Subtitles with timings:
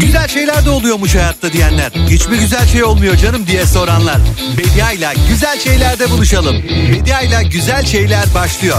[0.00, 1.92] Güzel şeyler de oluyormuş hayatta diyenler.
[2.08, 4.18] Hiç mi güzel şey olmuyor canım diye soranlar.
[4.58, 6.56] Bedia ile güzel şeylerde buluşalım.
[6.92, 8.78] Bedia ile güzel şeyler başlıyor.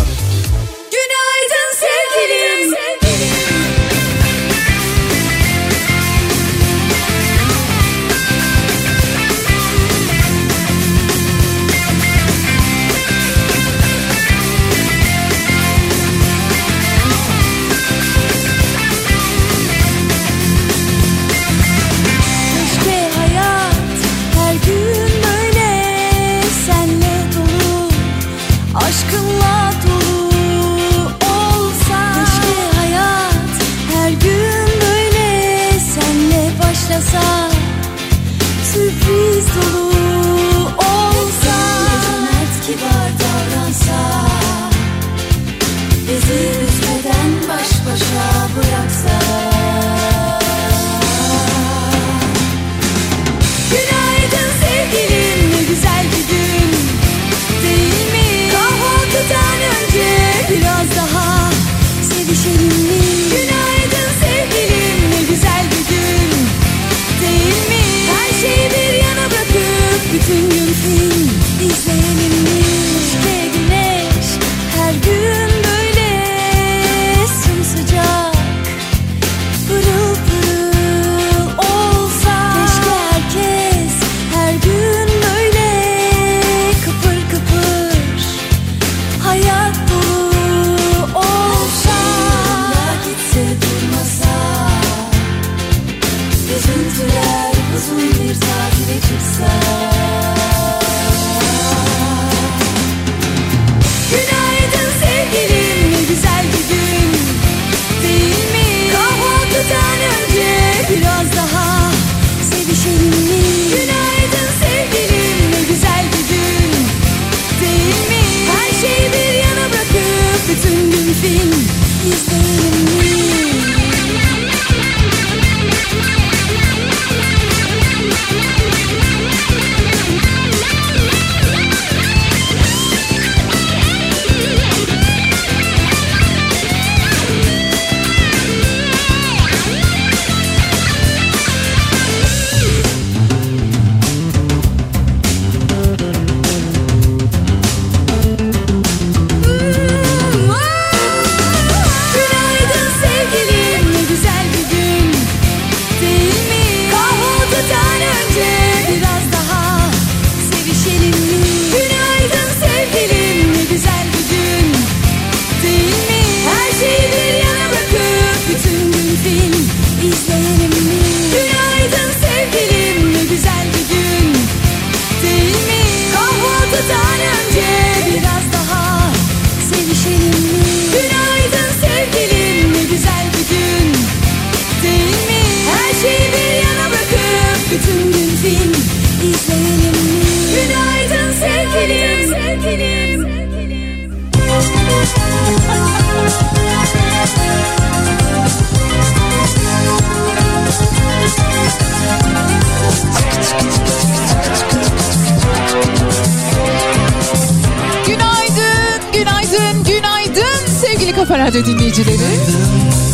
[211.32, 212.18] Kafa Radyo dinleyicileri.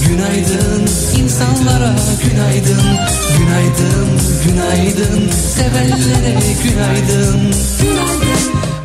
[0.08, 0.90] Günaydın.
[1.18, 2.82] İnsanlara günaydın.
[3.38, 5.32] Günaydın, günaydın.
[5.56, 7.54] Sevenlere günaydın.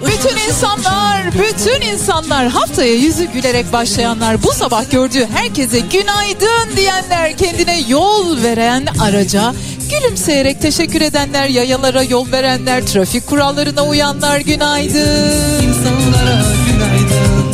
[0.07, 7.81] Bütün insanlar, bütün insanlar haftaya yüzü gülerek başlayanlar, bu sabah gördüğü herkese günaydın diyenler, kendine
[7.89, 9.55] yol veren araca
[9.91, 15.33] gülümseyerek teşekkür edenler, yayalara yol verenler, trafik kurallarına uyanlar günaydın.
[15.63, 16.42] İnsanlara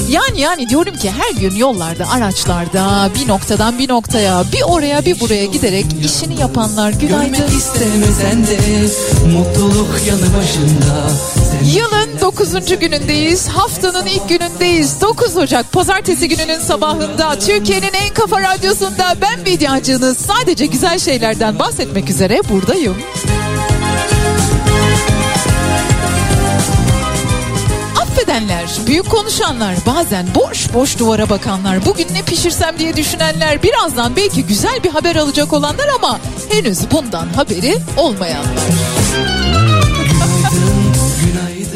[0.09, 5.21] Yani yani diyorum ki her gün yollarda, araçlarda bir noktadan bir noktaya, bir oraya bir
[5.21, 7.33] buraya giderek işini yapanlar günaydın.
[7.33, 8.59] Görmek istemesen de
[9.33, 11.11] Mutluluk yanı başında
[11.65, 12.79] Yılın 9.
[12.81, 13.49] günündeyiz.
[13.49, 15.01] Haftanın ilk günündeyiz.
[15.01, 22.11] 9 Ocak pazartesi gününün sabahında Türkiye'nin en kafa radyosunda ben Bediacınız sadece güzel şeylerden bahsetmek
[22.11, 22.97] üzere buradayım.
[28.89, 34.85] Büyük konuşanlar, bazen boş boş duvara bakanlar, bugün ne pişirsem diye düşünenler, birazdan belki güzel
[34.85, 38.98] bir haber alacak olanlar ama henüz bundan haberi olmayanlar.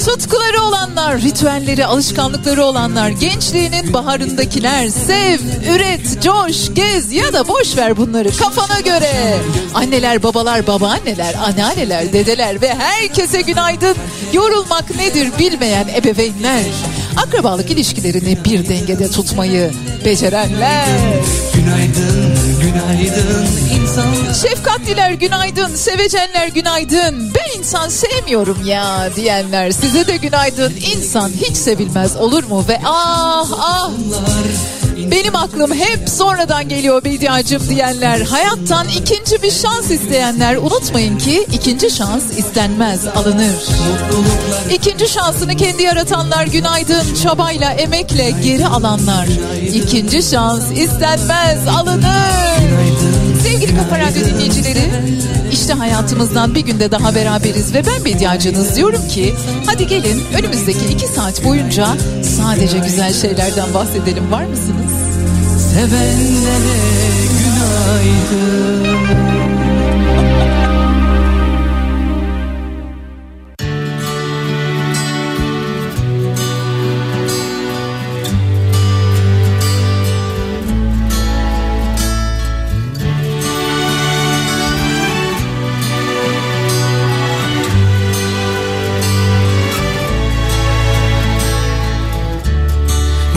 [0.07, 5.39] Tutkuları olanlar, ritüelleri, alışkanlıkları olanlar, gençliğinin baharındakiler, sev,
[5.75, 9.37] üret, coş, gez ya da boş ver bunları kafana göre.
[9.75, 13.97] Anneler, babalar, babaanneler, anneanneler, dedeler ve herkese günaydın.
[14.33, 16.65] Yorulmak nedir bilmeyen ebeveynler.
[17.17, 19.73] Akrabalık ilişkilerini bir dengede tutmayı
[20.05, 20.87] becerenler.
[21.55, 22.22] Günaydın,
[22.73, 23.47] günaydın
[23.83, 27.33] insan Şefkatliler günaydın, sevecenler günaydın.
[27.35, 30.73] Ben insan sevmiyorum ya diyenler size de günaydın.
[30.97, 32.65] İnsan hiç sevilmez olur mu?
[32.69, 33.91] Ve ah ah
[35.13, 38.21] benim aklım hep sonradan geliyor Bediacım diyenler.
[38.21, 43.53] Hayattan ikinci bir şans isteyenler unutmayın ki ikinci şans istenmez alınır.
[44.71, 49.27] İkinci şansını kendi yaratanlar günaydın çabayla emekle geri alanlar.
[49.75, 52.73] İkinci şans istenmez alınır.
[53.43, 54.91] Sevgili Kafa Radyo dinleyicileri,
[55.53, 59.35] işte hayatımızdan bir günde daha beraberiz ve ben Bediacınız diyorum ki
[59.67, 61.87] hadi gelin önümüzdeki iki saat boyunca
[62.39, 64.92] sadece güzel şeylerden bahsedelim var mısınız?
[65.73, 66.79] Sevenlere
[67.39, 68.92] günaydın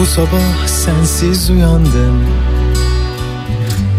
[0.05, 2.25] Bu sabah sensiz uyandım.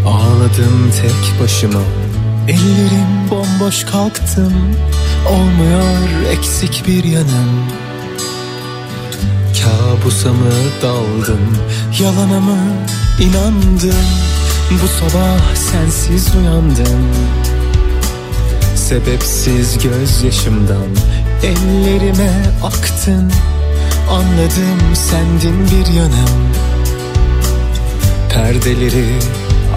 [0.05, 1.79] Ağladım tek başıma.
[2.47, 4.53] Ellerim bomboş kalktım.
[5.29, 7.65] Olmuyor eksik bir yanım.
[9.63, 10.51] Kabusa mı
[10.81, 11.57] daldım?
[11.99, 12.57] Yalana mı
[13.19, 14.05] inandım?
[14.71, 17.07] Bu sabah sensiz uyandım.
[18.75, 20.87] Sebepsiz gözyaşımdan
[21.43, 22.31] Ellerime
[22.63, 23.31] aktın
[24.09, 26.53] Anladım sendin bir yanım
[28.29, 29.19] Perdeleri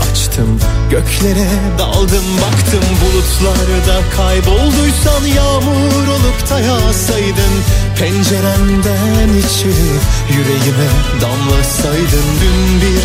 [0.01, 0.61] açtım
[0.91, 1.49] Göklere
[1.79, 7.55] daldım baktım bulutlarda Kaybolduysan yağmur olup da yağsaydın
[8.01, 9.91] Penceremden içeri
[10.31, 13.01] yüreğime damlasaydın Dün bir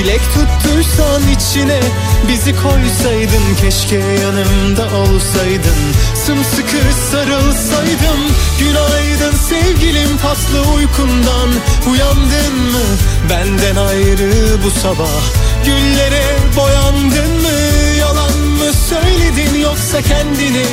[0.00, 1.80] dilek tuttuysan içine
[2.28, 5.80] bizi koysaydın Keşke yanımda olsaydın.
[6.26, 6.76] Sımsıkı
[7.10, 8.20] sarılsaydım
[8.58, 11.48] Günaydın sevgilim tatlı uykundan
[11.90, 12.86] Uyandın mı?
[13.30, 14.32] Benden ayrı
[14.64, 15.22] bu sabah
[15.64, 16.24] Güllere
[16.56, 17.58] boyandın mı?
[17.98, 20.66] Yalan mı söyledin yoksa kendini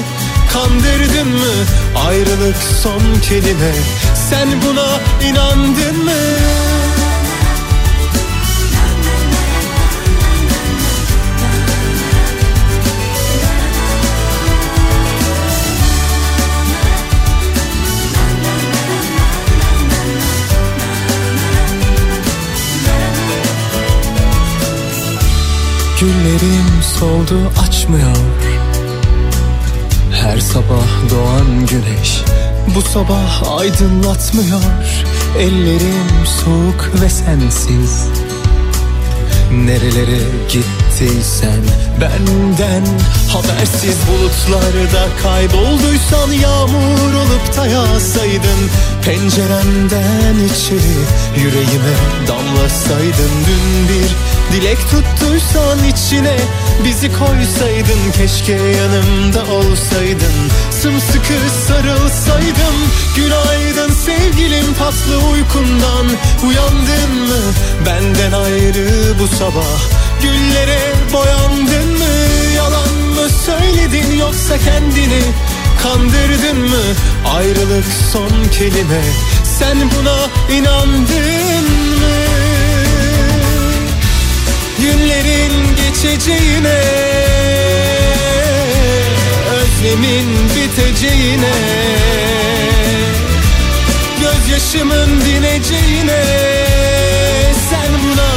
[0.57, 1.53] Kandırdın mı
[2.07, 3.73] ayrılık son kelime?
[4.29, 4.99] Sen buna
[5.29, 6.11] inandın mı?
[25.99, 28.66] Güllerim soldu açmıyor
[30.27, 32.21] Her sabah doğan güneş
[32.75, 34.61] Bu sabah aydınlatmıyor.
[35.39, 38.07] Ellerim soğuk ve sensiz.
[39.51, 40.19] Nerelere
[40.49, 41.61] gittiysen
[42.01, 42.83] benden
[43.31, 48.61] habersiz bulutlarda kaybolduysan yağmur olup da yağsaydın
[49.05, 50.97] penceremden içeri
[51.37, 51.97] yüreğime
[52.27, 53.31] damlasaydın.
[53.47, 54.09] Dün bir
[54.57, 56.37] dilek tuttuysan içine
[56.85, 60.37] bizi koysaydın keşke yanımda olsaydın.
[60.81, 61.33] Sımsıkı
[61.67, 62.77] sarılsaydım
[63.15, 66.05] günaydın sevgilim tatlı uykundan
[66.47, 67.41] uyandın mı?
[67.85, 69.79] Benden ayrı bu sabah.
[70.21, 70.79] Güllere
[71.13, 72.15] boyandın mı?
[72.55, 75.21] Yalan mı söyledin yoksa kendini
[75.83, 76.83] kandırdın mı?
[77.35, 79.01] Ayrılık son kelime.
[79.59, 80.17] Sen buna
[80.57, 81.65] inandın
[81.99, 82.17] mı?
[84.79, 86.81] Günlerin geçeceğine
[89.51, 91.53] özlemin biteceğine
[94.21, 96.23] gözyaşımın dineceğine
[97.69, 98.31] sen buna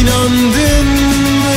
[0.00, 0.86] inandın
[1.38, 1.54] mı?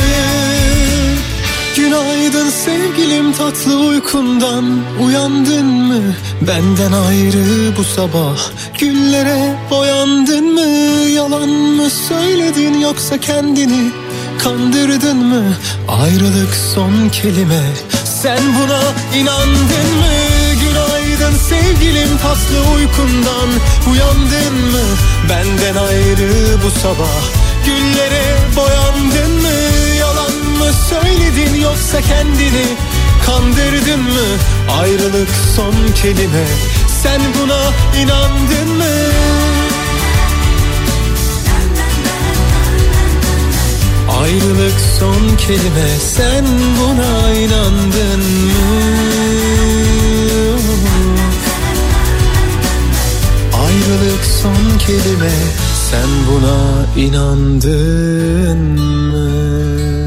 [1.76, 4.64] Günaydın sevgilim tatlı uykundan
[5.06, 6.14] uyandın mı?
[6.40, 8.38] Benden ayrı bu sabah
[8.78, 11.08] güllere boyandın mı?
[11.10, 13.90] Yalan mı söyledin yoksa kendini
[14.38, 15.56] Kandırdın mı?
[15.88, 17.62] Ayrılık son kelime.
[18.22, 18.80] Sen buna
[19.20, 20.14] inandın mı?
[20.60, 23.48] Günaydın sevgilim tatlı uykundan
[23.92, 24.84] Uyandın mı?
[25.28, 26.32] Benden ayrı
[26.64, 27.20] bu sabah
[27.66, 28.24] Güllere
[28.56, 29.58] boyandın mı?
[30.00, 32.66] Yalan mı söyledin yoksa kendini
[33.26, 34.28] Kandırdın mı?
[34.80, 36.46] Ayrılık son kelime.
[37.02, 37.60] Sen buna
[38.02, 38.84] inandın mı?
[44.22, 46.44] Ayrılık son kelime sen
[46.80, 48.98] buna inandın mı?
[53.64, 55.32] Ayrılık son kelime
[55.90, 59.97] sen buna inandın mı?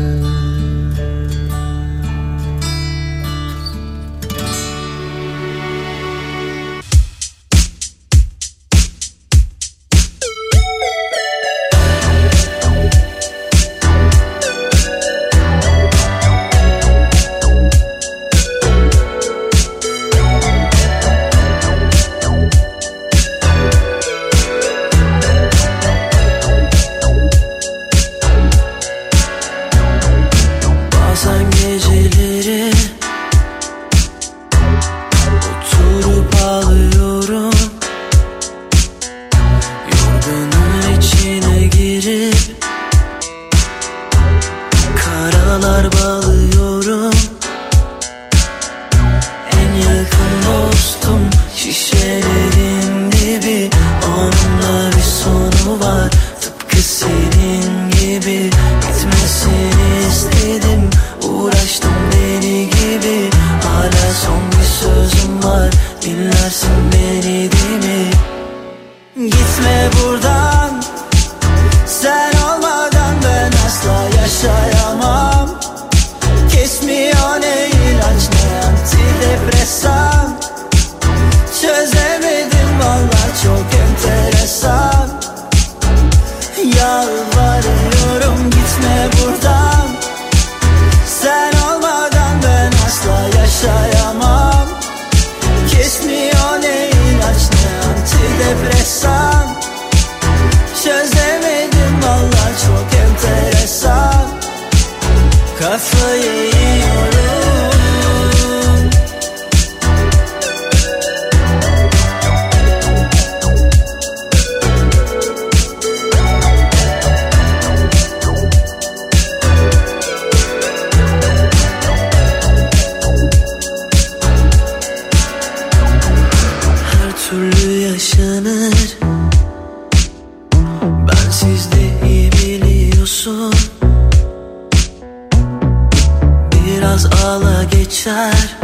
[136.92, 138.58] Biraz ağla geçer.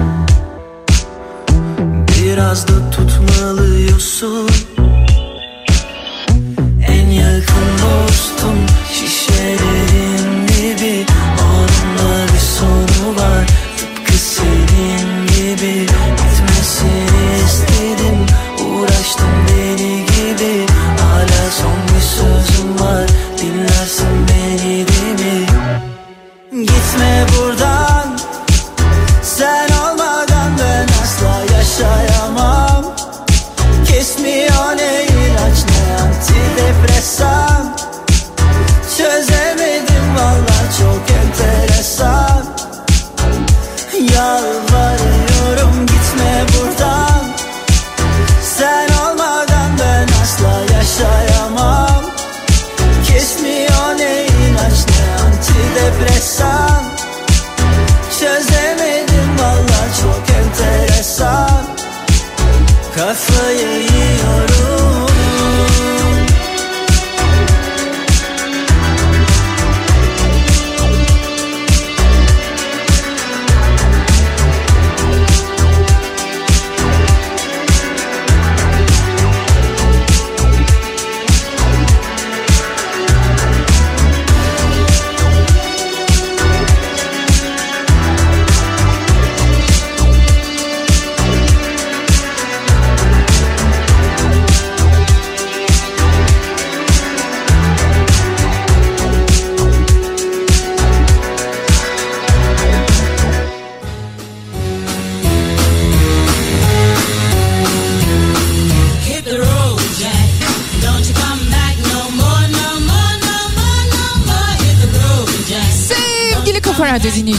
[2.07, 4.49] Biraz da tutmalıyorsun.
[6.87, 8.66] En yakın dostum.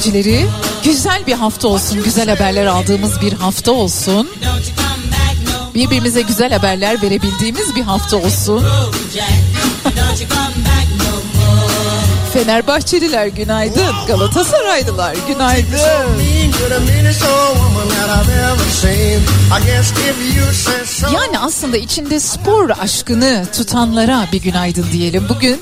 [0.05, 0.47] dinleyicileri.
[0.85, 4.29] Güzel bir hafta olsun, güzel haberler aldığımız bir hafta olsun.
[5.75, 8.65] Birbirimize güzel haberler verebildiğimiz bir hafta olsun.
[12.33, 15.79] Fenerbahçeliler günaydın, Galatasaraylılar günaydın.
[21.15, 25.27] Yani aslında içinde spor aşkını tutanlara bir günaydın diyelim.
[25.29, 25.61] Bugün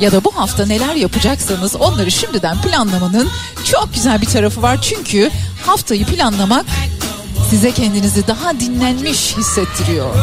[0.00, 3.28] ya da bu hafta neler yapacaksanız onları şimdiden planlamanın
[3.64, 4.82] çok güzel bir tarafı var.
[4.82, 5.30] Çünkü
[5.66, 6.66] haftayı planlamak
[7.50, 10.14] size kendinizi daha dinlenmiş hissettiriyor.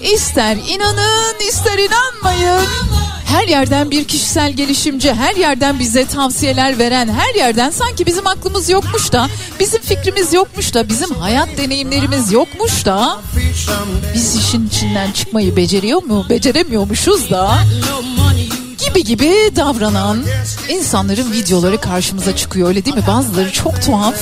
[0.00, 2.66] İster inanın ister inanmayın.
[3.30, 8.70] Her yerden bir kişisel gelişimci, her yerden bize tavsiyeler veren, her yerden sanki bizim aklımız
[8.70, 9.28] yokmuş da,
[9.60, 13.20] bizim fikrimiz yokmuş da, bizim hayat deneyimlerimiz yokmuş da,
[14.14, 17.58] biz işin içinden çıkmayı beceriyor mu, beceremiyormuşuz da
[18.86, 20.22] gibi gibi davranan
[20.68, 23.06] insanların videoları karşımıza çıkıyor öyle değil mi?
[23.06, 24.14] Bazıları çok tuhaf.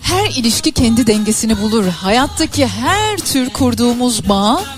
[0.00, 1.84] Her ilişki kendi dengesini bulur.
[1.86, 4.77] Hayattaki her tür kurduğumuz bağ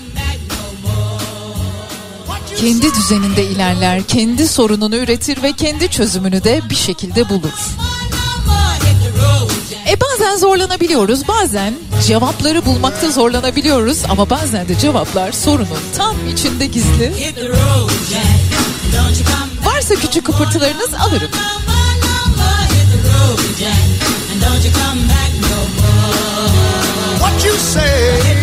[2.61, 7.49] kendi düzeninde ilerler, kendi sorununu üretir ve kendi çözümünü de bir şekilde bulur.
[9.89, 11.73] E bazen zorlanabiliyoruz, bazen
[12.07, 17.13] cevapları bulmakta zorlanabiliyoruz ama bazen de cevaplar sorunun tam içinde gizli.
[19.65, 21.31] Varsa küçük kıpırtılarınız alırım.
[27.19, 28.40] What you say?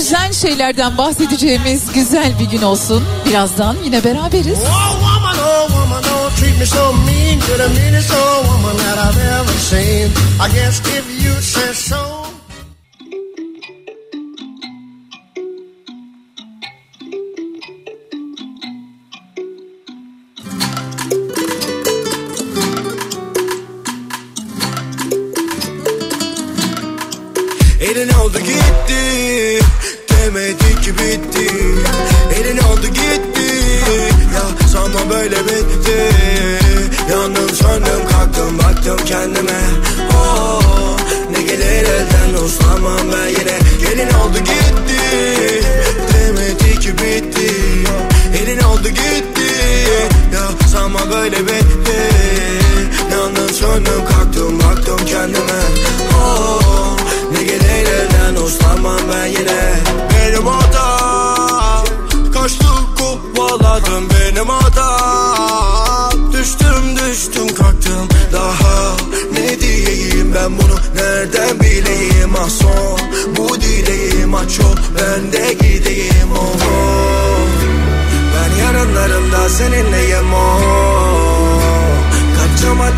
[0.00, 3.04] Güzel şeylerden bahsedeceğimiz güzel bir gün olsun.
[3.26, 4.58] Birazdan yine beraberiz.
[4.58, 7.40] Oh woman, oh woman, don't treat me so mean.
[7.48, 10.10] You're the meanest old woman that I've ever seen.
[10.40, 12.09] I guess if you say so.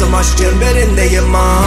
[0.03, 1.63] Kaçamadım aşk çemberindeyim ah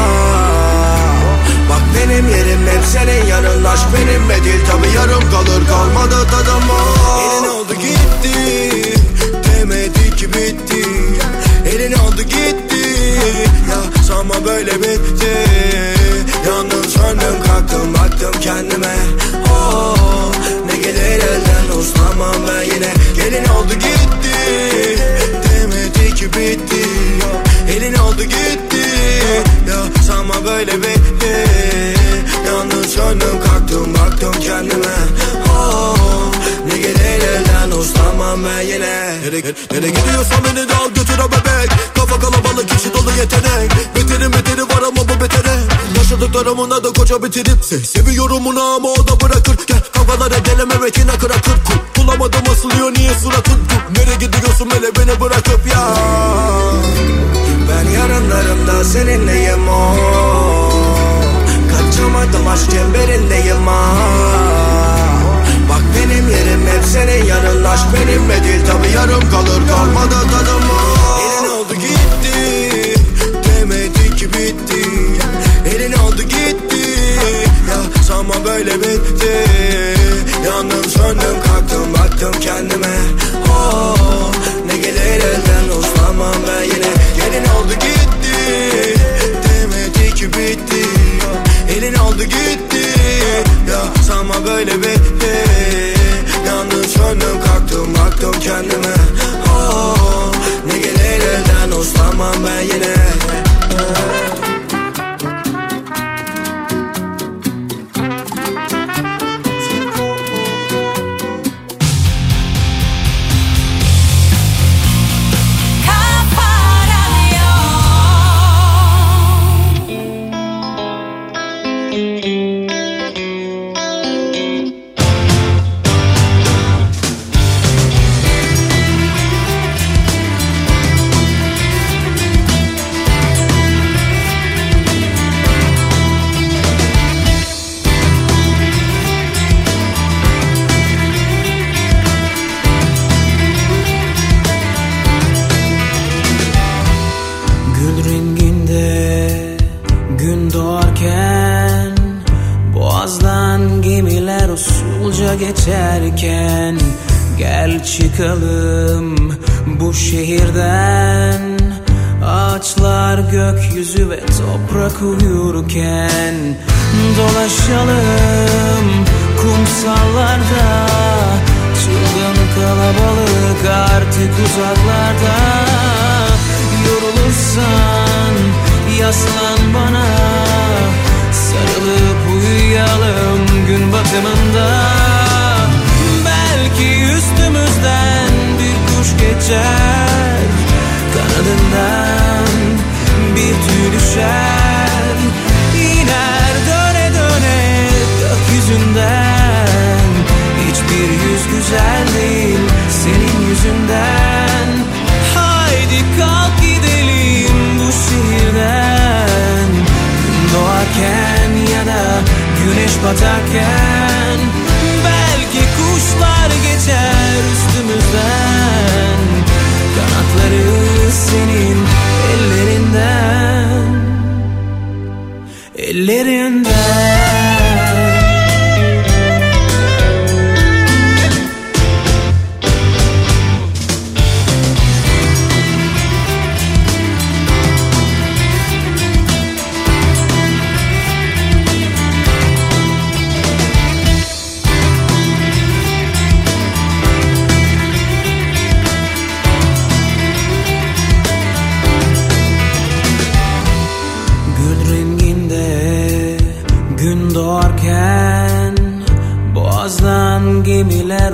[1.69, 3.63] Bak benim yerim hep senin yanın.
[3.63, 5.67] Aşk benimle değil tabi yarım kalır.
[5.67, 7.21] Kalmadı tadım oh.
[7.21, 8.99] Elin oldu gitti.
[9.43, 10.85] Demedi ki bitti.
[11.65, 12.89] Elin oldu gitti.
[13.69, 15.33] Ya sanma böyle bitti.
[16.47, 18.95] Yandım söndüm kalktım baktım kendime.
[19.51, 20.31] Oh,
[20.65, 22.93] Ne gelir elden uslanmam ben yine.
[23.15, 24.37] Gelin oldu gitti.
[25.43, 26.85] Demedi ki bitti
[27.85, 28.85] Elin oldu gitti.
[29.69, 31.45] Ya sanma böyle bitti.
[32.47, 34.95] Yandım söndüm kalktım baktım kendime.
[35.49, 36.31] Oh,
[36.67, 39.19] Ne gelir elden uslanmam ben yine.
[39.21, 41.69] Nereye, nereye gidiyorsan beni de al götür o bebek.
[41.95, 43.71] Kafa kalabalık kişi dolu yetenek.
[43.95, 45.55] Beterin beteri var ama bu betere.
[45.97, 49.57] Yaşadıklarımın da koca bitirip Se Seviyorum onu ama o da bırakır.
[49.67, 51.55] Gel kavgalara gelememek yine kırakır.
[51.97, 53.59] Bulamadım asılıyor niye suratın?
[53.97, 55.95] Nereye gidiyorsun hele beni bırakıp ya
[58.15, 59.95] Ben yarınlarımda seninleyim o.
[61.71, 65.04] Kaçamadım aşk çemberindeyim ah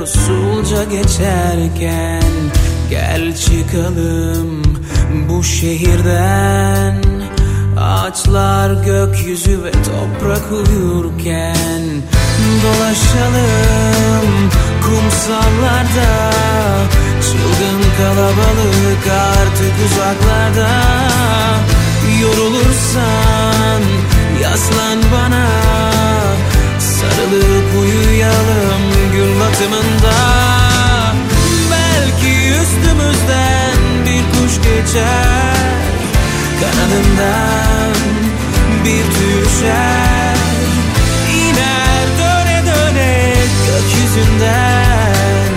[0.01, 2.23] usulca geçerken
[2.89, 4.63] Gel çıkalım
[5.29, 7.03] bu şehirden.
[7.79, 11.81] Ağaçlar gökyüzü ve toprak uyurken
[12.63, 14.49] Dolaşalım
[14.81, 16.31] kumsallarda.
[17.21, 20.69] Çılgın kalabalık artık uzaklarda.
[22.21, 23.81] Yorulursan
[24.41, 25.47] yaslan bana
[27.01, 28.81] Sarılıp uyuyalım
[29.13, 30.13] gün batımında.
[31.71, 35.55] Belki üstümüzden bir kuş geçer.
[36.61, 37.93] Kanadından
[38.85, 40.35] bir düşer.
[41.33, 43.33] İner döne döne
[43.67, 45.51] gökyüzünden.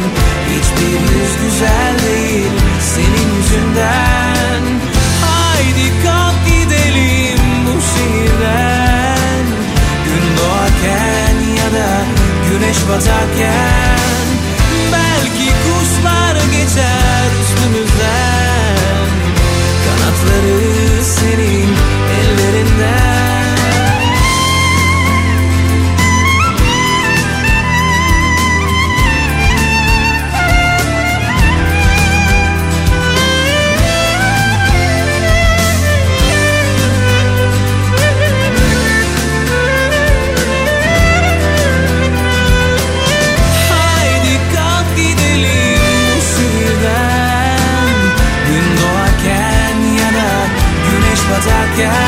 [0.49, 2.53] Hiçbir yüz güzel değil
[2.95, 4.63] senin yüzünden.
[5.25, 6.14] Haydi kalk
[12.59, 14.27] güneş batarken
[14.93, 19.09] Belki kuşlar geçer üstümüzden.
[19.85, 21.69] Kanatları senin
[22.21, 23.34] ellerinden
[51.77, 52.04] batarken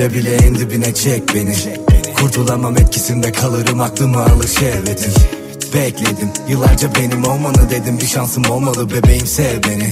[0.00, 1.54] Bile bile en dibine çek beni.
[2.14, 5.12] Kurtulamam etkisinde kalırım aklımı alır şehvetin
[5.74, 8.00] Bekledim yıllarca benim olmanı dedim.
[8.00, 9.90] Bir şansım olmalı bebeğim sev beni.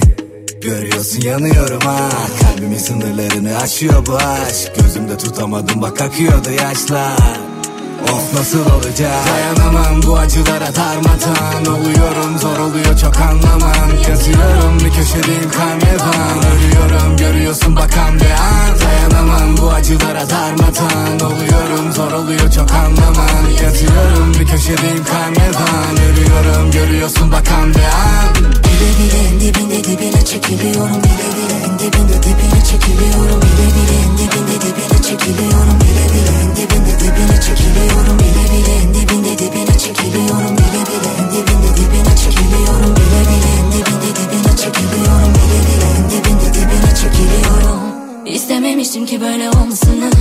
[0.61, 2.09] Görüyorsun yanıyorum ha.
[2.41, 4.71] Kalbimin sınırlarını aşıyor bu aşk.
[4.75, 7.48] Gözümde tutamadım bak akıyordu yaşlar
[8.13, 9.11] Of nasıl olacak?
[9.27, 17.75] Dayanamam bu acılara darmadan Oluyorum zor oluyor çok anlaman Yazıyorum bir köşedeyim karnevan Ölüyorum görüyorsun
[17.75, 18.79] bakan bir an.
[18.81, 27.31] Dayanamam bu acılara darmadan Oluyorum zor oluyor çok anlaman Yazıyorum bir köşedeyim karnevan Ölüyorum görüyorsun
[27.31, 28.35] bakan bir an.
[28.35, 29.29] Bile bile
[48.25, 50.11] İstememiştim ki böyle olmasını.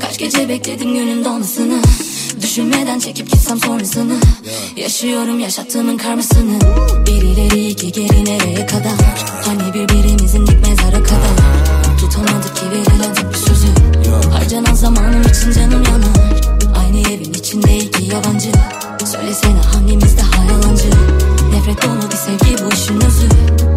[0.00, 1.82] Kaç gece bekledim günün dolmasını
[2.42, 4.14] Düşünmeden çekip gitsem sonrasını.
[4.76, 6.60] Yaşıyorum yaşattığımın karmasını.
[7.06, 9.24] Bir ileri iki geri nereye kadar?
[9.46, 11.36] Hani birbirimizin dik mezara kadar?
[12.00, 13.14] Tutamadık ki verilen
[13.46, 13.68] sözü.
[14.32, 16.51] Harcanan zamanım için canım yanar.
[16.92, 18.52] Aynı evin içinde iki yabancı
[19.12, 20.90] Söylesene hangimiz daha yalancı
[21.50, 23.28] Nefret dolu bir sevgi bu işin özü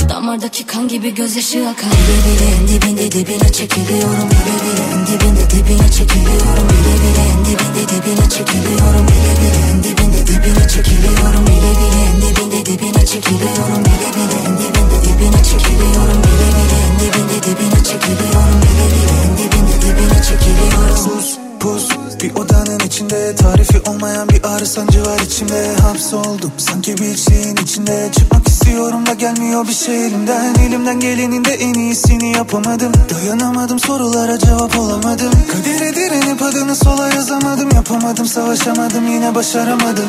[0.09, 5.49] Damardaki kan gibi gözyaşı akar Bile bile en dibinde dibine çekiliyorum Bile bile en dibinde
[5.49, 11.71] dibine çekiliyorum Bile bile en dibinde dibine çekiliyorum Bile bile en dibinde dibine çekiliyorum Bile
[11.79, 17.37] bile en dibinde dibine çekiliyorum Bile bile en dibinde dibine çekiliyorum Bile bile en dibinde
[17.45, 21.89] dibine çekiliyorum Bile bile en dibinde dibine çekiliyorum Sus pus
[22.23, 23.35] bir odanın içinde.
[23.35, 25.75] Tarifi olmayan bir ağrı sancı var içimde.
[25.81, 28.09] Hapsoldum sanki bir şeyin içinde.
[28.11, 30.55] Çıkmak istiyorum da gelmiyor bir şey elimden.
[30.55, 32.91] Elimden gelenin de en iyisini yapamadım.
[33.13, 35.31] Dayanamadım sorulara cevap olamadım.
[35.51, 37.71] Kadere direnip adını sola yazamadım.
[37.71, 40.07] Yapamadım savaşamadım yine başaramadım.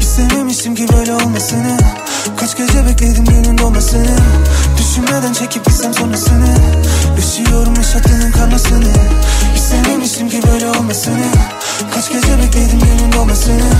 [0.00, 1.76] İstememiştim ki böyle olmasını.
[2.36, 4.16] Kaç gece bekledim günün doğmasını
[4.78, 6.54] Düşünmeden çekip gitsem sonrasını.
[7.16, 8.92] Yaşıyorum yaşattığının karmasını
[9.66, 11.26] İstememiştim ki böyle olmasını
[11.94, 13.70] Kaç gece bekledim günün doğmasını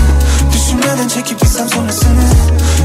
[0.53, 2.27] Düşünmeden çekip gitsem sonrasını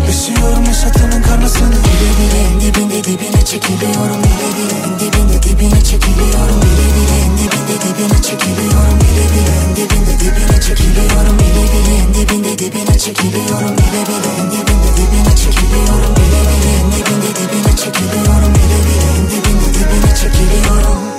[0.07, 6.59] Yaşıyorum yaşattığının karmasını Bile bile en dibinde dibine çekiliyorum Bile bile en dibinde dibine çekiliyorum
[6.62, 12.15] Bile bile en dibinde dibine çekiliyorum Bile bile en dibinde dibine çekiliyorum Bile bile en
[12.15, 18.53] dibinde dibine çekiliyorum Bile bile en dibinde dibine çekiliyorum Bile bile en dibinde dibine çekiliyorum
[18.55, 21.12] Bile bile en dibinde dibine çekiliyorum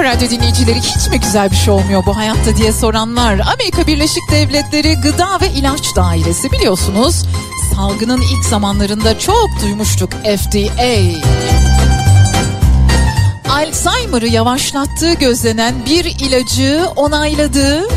[0.00, 3.32] Kafa Radyo dinleyicileri hiç mi güzel bir şey olmuyor bu hayatta diye soranlar.
[3.32, 7.24] Amerika Birleşik Devletleri Gıda ve İlaç Dairesi biliyorsunuz
[7.74, 10.92] salgının ilk zamanlarında çok duymuştuk FDA.
[13.52, 17.88] Alzheimer'ı yavaşlattığı gözlenen bir ilacı onayladı.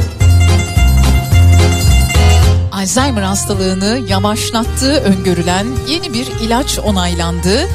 [2.71, 7.67] Alzheimer hastalığını yavaşlattığı öngörülen yeni bir ilaç onaylandı.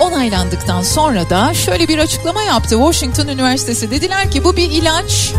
[0.00, 3.90] Onaylandıktan sonra da şöyle bir açıklama yaptı Washington Üniversitesi.
[3.90, 5.32] Dediler ki bu bir ilaç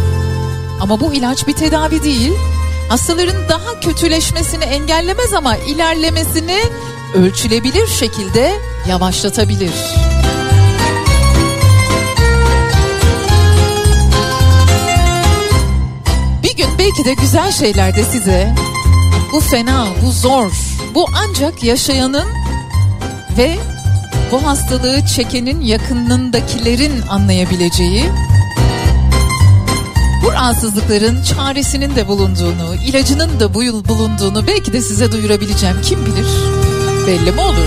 [0.81, 2.33] ama bu ilaç bir tedavi değil.
[2.89, 6.59] Hastaların daha kötüleşmesini engellemez ama ilerlemesini
[7.15, 8.53] ölçülebilir şekilde
[8.89, 9.73] yavaşlatabilir.
[16.43, 18.55] Bir gün belki de güzel şeyler de size
[19.31, 20.51] bu fena, bu zor,
[20.95, 22.27] bu ancak yaşayanın
[23.37, 23.57] ve
[24.31, 28.05] bu hastalığı çekenin yakınındakilerin anlayabileceği
[30.23, 36.05] bu rahatsızlıkların çaresinin de bulunduğunu, ilacının da bu yıl bulunduğunu belki de size duyurabileceğim kim
[36.05, 36.27] bilir?
[37.07, 37.55] Belli mi olur?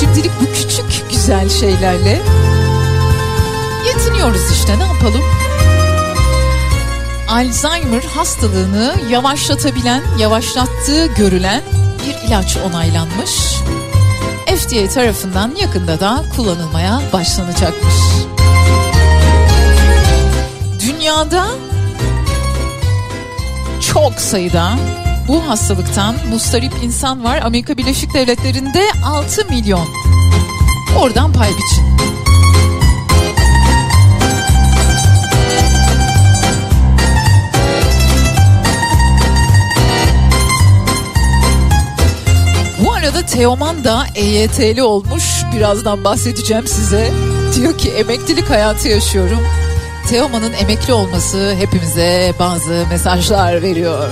[0.00, 2.22] Şimdilik bu küçük güzel şeylerle
[3.86, 5.22] yetiniyoruz işte ne yapalım?
[7.28, 11.62] Alzheimer hastalığını yavaşlatabilen, yavaşlattığı görülen
[12.32, 13.30] ilaç onaylanmış.
[14.46, 17.94] FDA tarafından yakında da kullanılmaya başlanacakmış.
[20.80, 21.46] Dünyada
[23.92, 24.72] çok sayıda
[25.28, 27.40] bu hastalıktan mustarip insan var.
[27.44, 29.88] Amerika Birleşik Devletleri'nde 6 milyon.
[30.98, 31.91] Oradan pay biçin.
[43.26, 45.42] Teoman da EYT'li olmuş.
[45.56, 47.10] Birazdan bahsedeceğim size.
[47.56, 49.40] Diyor ki emeklilik hayatı yaşıyorum.
[50.08, 54.08] Teoman'ın emekli olması hepimize bazı mesajlar veriyor.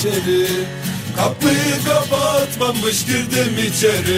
[0.00, 0.46] İçeri.
[1.16, 4.09] Kapıyı kapatmamış girdim içeri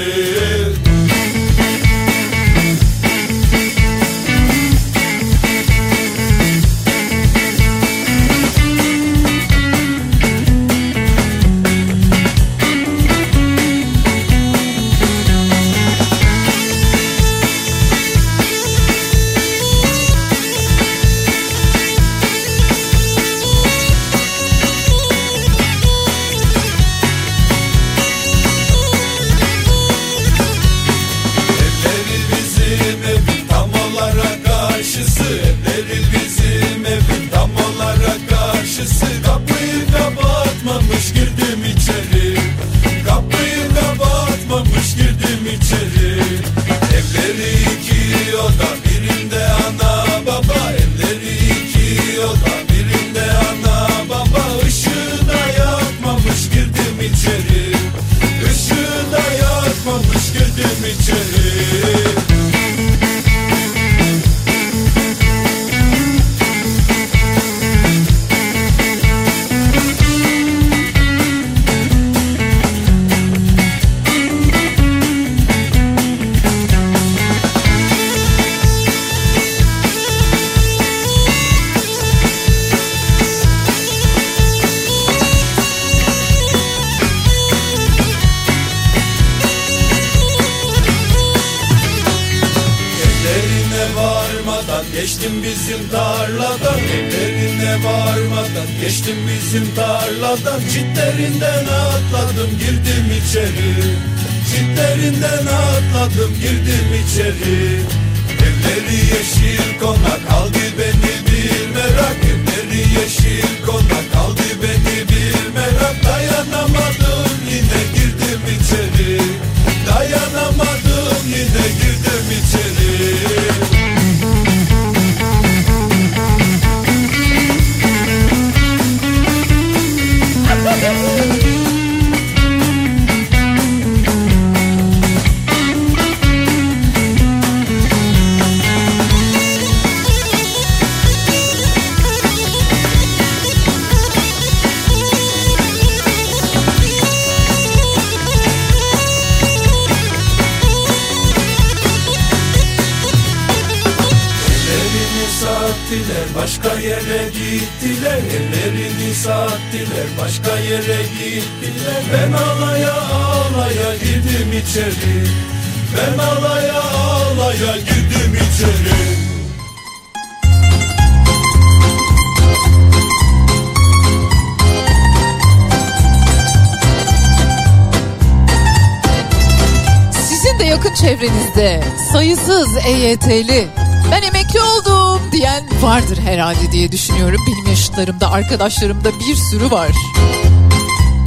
[188.32, 189.90] arkadaşlarımda bir sürü var.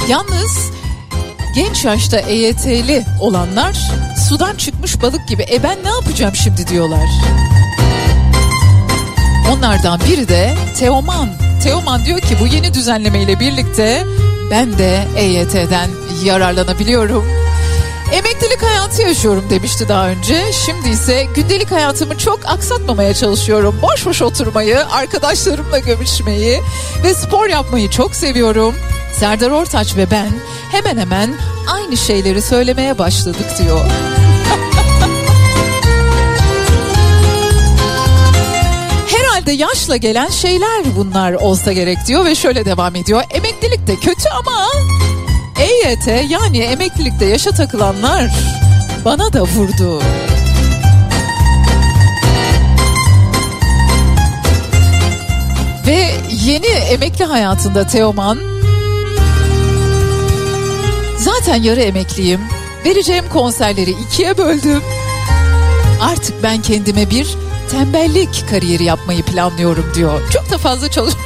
[0.08, 0.70] Yalnız
[1.54, 3.90] genç yaşta EYT'li olanlar
[4.28, 7.08] sudan çıkmış balık gibi e ben ne yapacağım şimdi diyorlar.
[9.52, 11.28] Onlardan biri de Teoman.
[11.62, 14.04] Teoman diyor ki bu yeni düzenlemeyle birlikte
[14.50, 15.90] ben de EYT'den
[16.24, 17.45] yararlanabiliyorum.
[18.96, 20.52] Hayatı yaşıyorum demişti daha önce.
[20.52, 23.78] Şimdi ise gündelik hayatımı çok aksatmamaya çalışıyorum.
[23.82, 26.60] Boş boş oturmayı, arkadaşlarımla görüşmeyi
[27.04, 28.74] ve spor yapmayı çok seviyorum.
[29.12, 30.28] Serdar Ortaç ve ben
[30.70, 31.34] hemen hemen
[31.68, 33.80] aynı şeyleri söylemeye başladık diyor.
[39.16, 43.22] Herhalde yaşla gelen şeyler bunlar olsa gerek diyor ve şöyle devam ediyor.
[43.30, 44.66] Emeklilik de kötü ama
[45.58, 48.55] EYT yani emeklilikte yaşa takılanlar
[49.06, 50.02] bana da vurdu.
[55.86, 58.38] Ve yeni emekli hayatında Teoman
[61.18, 62.40] zaten yarı emekliyim.
[62.84, 64.82] Vereceğim konserleri ikiye böldüm.
[66.02, 67.36] Artık ben kendime bir
[67.70, 70.30] tembellik kariyeri yapmayı planlıyorum diyor.
[70.32, 71.14] Çok da fazla çalış.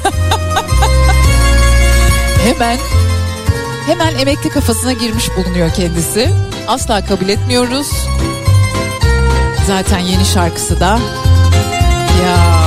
[2.45, 2.79] hemen
[3.87, 6.31] hemen emekli kafasına girmiş bulunuyor kendisi.
[6.71, 7.87] Asla kabul etmiyoruz.
[9.67, 10.99] Zaten yeni şarkısı da
[12.23, 12.60] ya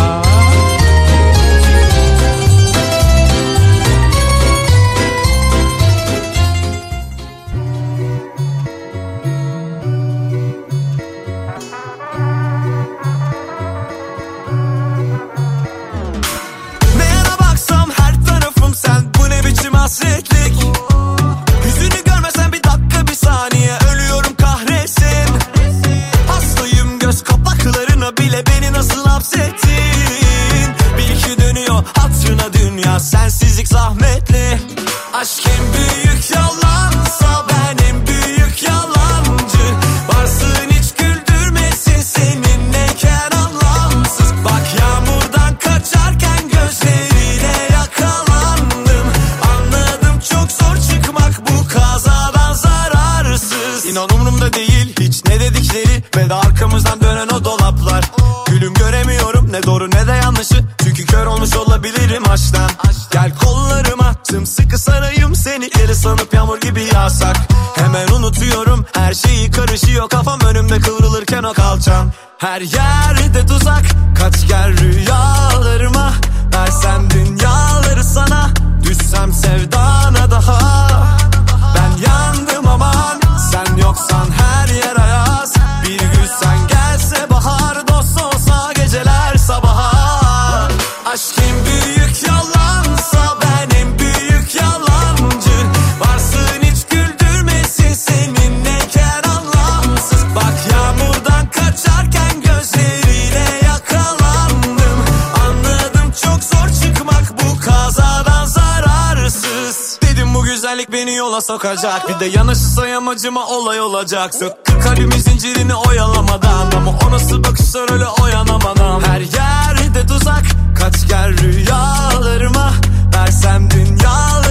[111.43, 112.09] sokacak.
[112.09, 114.51] Bir de yanaşırsa yamacıma olay olacaksın
[114.83, 116.71] Kalbimin zincirini oyalamadan.
[116.77, 119.01] Ama o nasıl bakışlar öyle oyanamadan.
[119.01, 120.43] Her yerde tuzak
[120.79, 122.71] Kaç gel rüyalarıma
[123.15, 124.42] Versem dünyalarıma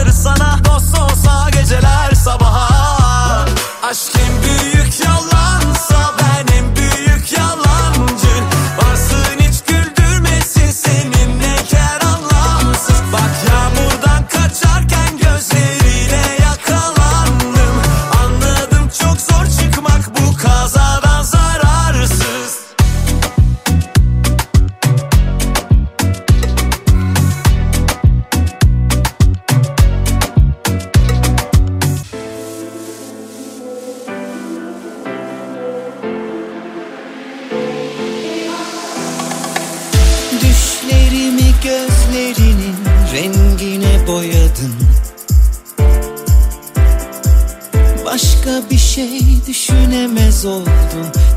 [50.45, 50.57] beyaz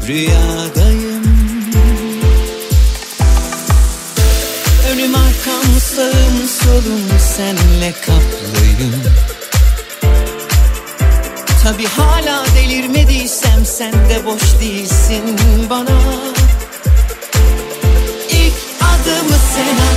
[0.07, 1.23] rüyadayım.
[4.91, 9.03] Önüm arkam sağım solum senle kaplıyım
[11.63, 15.37] Tabi hala delirmediysem sen de boş değilsin
[15.69, 16.01] bana.
[18.29, 19.94] İlk adımı sen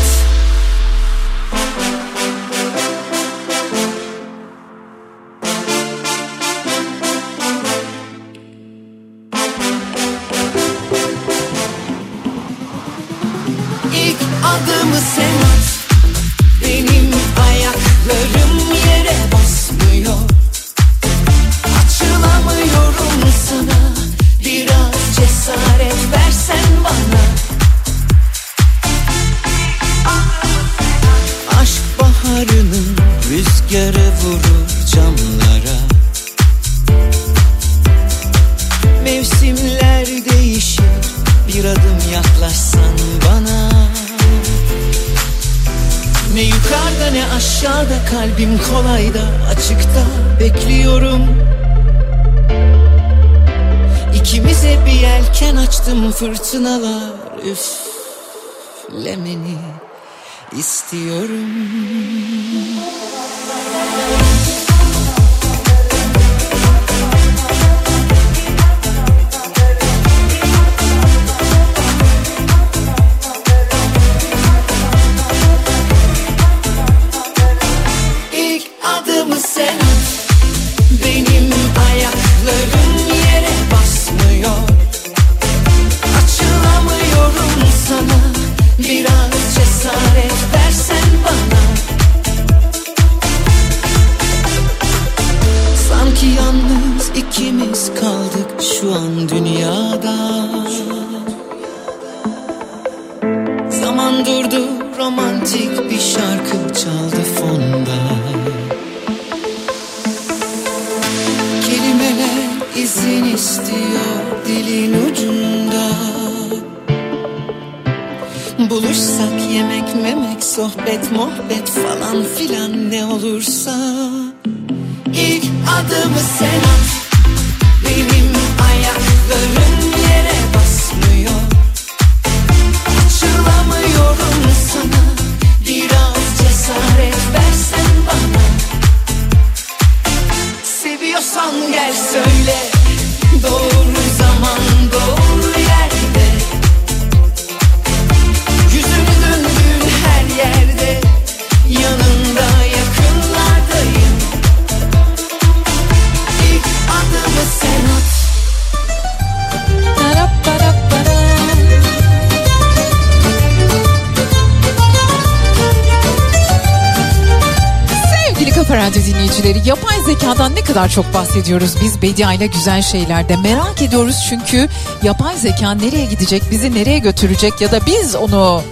[170.68, 173.36] kadar çok bahsediyoruz biz Bedia ile güzel şeylerde.
[173.36, 174.68] Merak ediyoruz çünkü
[175.02, 178.62] yapay zeka nereye gidecek, bizi nereye götürecek ya da biz onu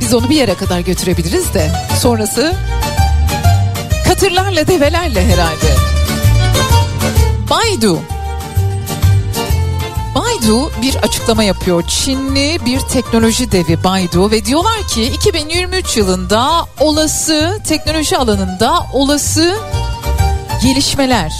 [0.00, 2.54] biz onu bir yere kadar götürebiliriz de sonrası
[4.08, 5.74] katırlarla develerle herhalde.
[7.50, 7.98] Baidu
[10.14, 11.82] Baidu bir açıklama yapıyor.
[11.88, 19.58] Çinli bir teknoloji devi Baidu ve diyorlar ki 2023 yılında olası teknoloji alanında olası
[20.62, 21.32] gelişmeler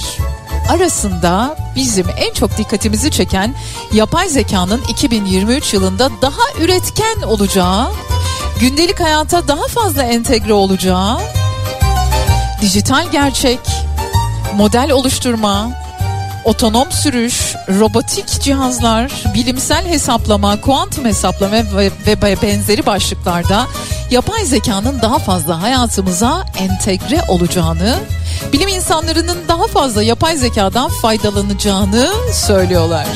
[0.69, 3.55] arasında bizim en çok dikkatimizi çeken
[3.93, 7.89] yapay zekanın 2023 yılında daha üretken olacağı,
[8.61, 11.19] gündelik hayata daha fazla entegre olacağı,
[12.61, 13.61] dijital gerçek,
[14.57, 15.71] model oluşturma,
[16.45, 21.57] otonom sürüş, robotik cihazlar, bilimsel hesaplama, kuantum hesaplama
[22.07, 23.67] ve, benzeri başlıklarda
[24.11, 27.99] yapay zekanın daha fazla hayatımıza entegre olacağını,
[28.53, 33.07] bilim insanlarının daha fazla yapay zekadan faydalanacağını söylüyorlar.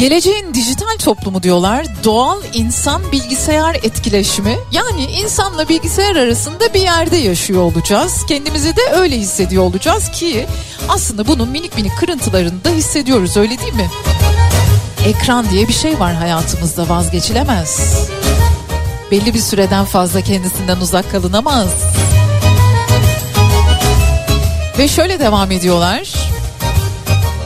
[0.00, 7.62] Geleceğin dijital toplumu diyorlar doğal insan bilgisayar etkileşimi yani insanla bilgisayar arasında bir yerde yaşıyor
[7.62, 8.26] olacağız.
[8.28, 10.46] Kendimizi de öyle hissediyor olacağız ki
[10.88, 13.90] aslında bunun minik minik kırıntılarını da hissediyoruz öyle değil mi?
[15.06, 17.96] Ekran diye bir şey var hayatımızda vazgeçilemez.
[19.10, 21.68] Belli bir süreden fazla kendisinden uzak kalınamaz.
[24.78, 26.12] Ve şöyle devam ediyorlar.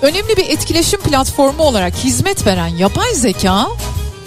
[0.02, 3.66] Önemli bir etkileşim platformu olarak hizmet veren yapay zeka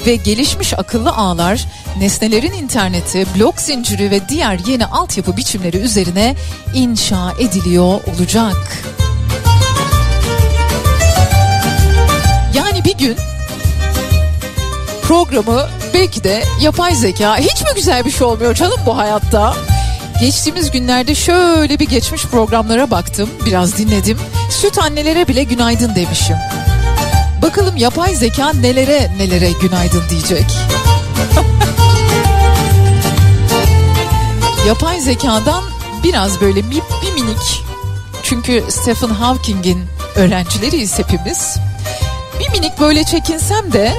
[0.05, 1.65] ve gelişmiş akıllı ağlar
[1.99, 6.35] nesnelerin interneti, blok zinciri ve diğer yeni altyapı biçimleri üzerine
[6.73, 8.83] inşa ediliyor olacak.
[12.97, 13.17] Gün
[15.01, 19.55] programı belki de yapay zeka hiç mi güzel bir şey olmuyor canım bu hayatta?
[20.19, 24.17] Geçtiğimiz günlerde şöyle bir geçmiş programlara baktım, biraz dinledim.
[24.49, 26.35] Süt annelere bile günaydın demişim.
[27.41, 30.45] Bakalım yapay zeka nelere nelere günaydın diyecek.
[34.67, 35.63] yapay zekadan
[36.03, 37.63] biraz böyle bir, bir minik
[38.23, 39.85] çünkü Stephen Hawking'in
[40.15, 41.57] öğrencileriyiz hepimiz.
[42.39, 43.93] Bir minik böyle çekinsem de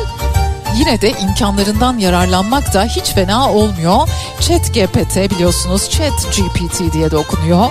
[0.76, 4.08] yine de imkanlarından yararlanmak da hiç fena olmuyor.
[4.40, 7.66] Chat GPT biliyorsunuz Chat GPT diye de okunuyor.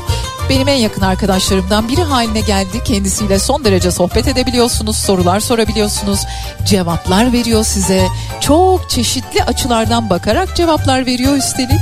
[0.50, 2.84] Benim en yakın arkadaşlarımdan biri haline geldi.
[2.86, 6.26] Kendisiyle son derece sohbet edebiliyorsunuz, sorular sorabiliyorsunuz,
[6.66, 8.08] cevaplar veriyor size.
[8.42, 11.80] Çok çeşitli açılardan bakarak cevaplar veriyor üstelik.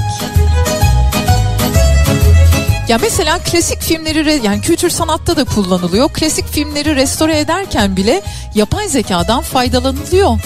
[2.88, 6.10] Ya mesela klasik filmleri yani kültür sanatta da kullanılıyor.
[6.10, 8.22] Klasik filmleri restore ederken bile
[8.56, 10.40] yapay zekadan faydalanılıyor.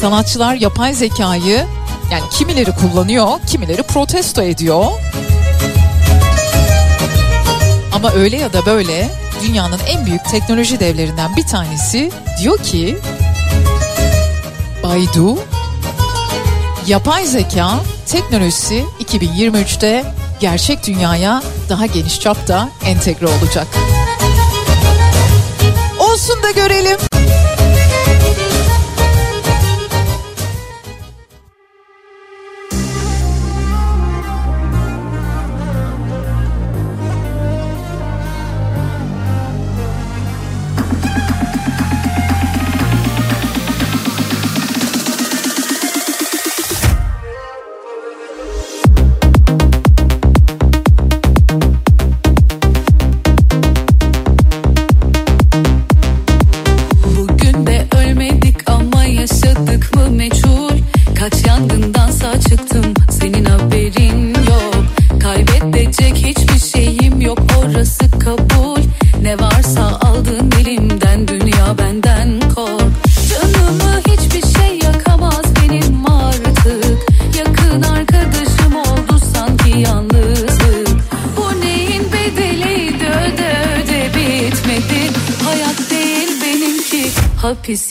[0.00, 1.66] Sanatçılar yapay zekayı
[2.10, 4.86] yani kimileri kullanıyor, kimileri protesto ediyor.
[7.94, 9.10] Ama öyle ya da böyle
[9.42, 12.98] dünyanın en büyük teknoloji devlerinden bir tanesi diyor ki
[14.82, 15.38] Baidu
[16.86, 20.04] yapay zeka teknolojisi 2023'te
[20.44, 23.66] gerçek dünyaya daha geniş çapta entegre olacak.
[26.00, 27.13] Olsun da görelim.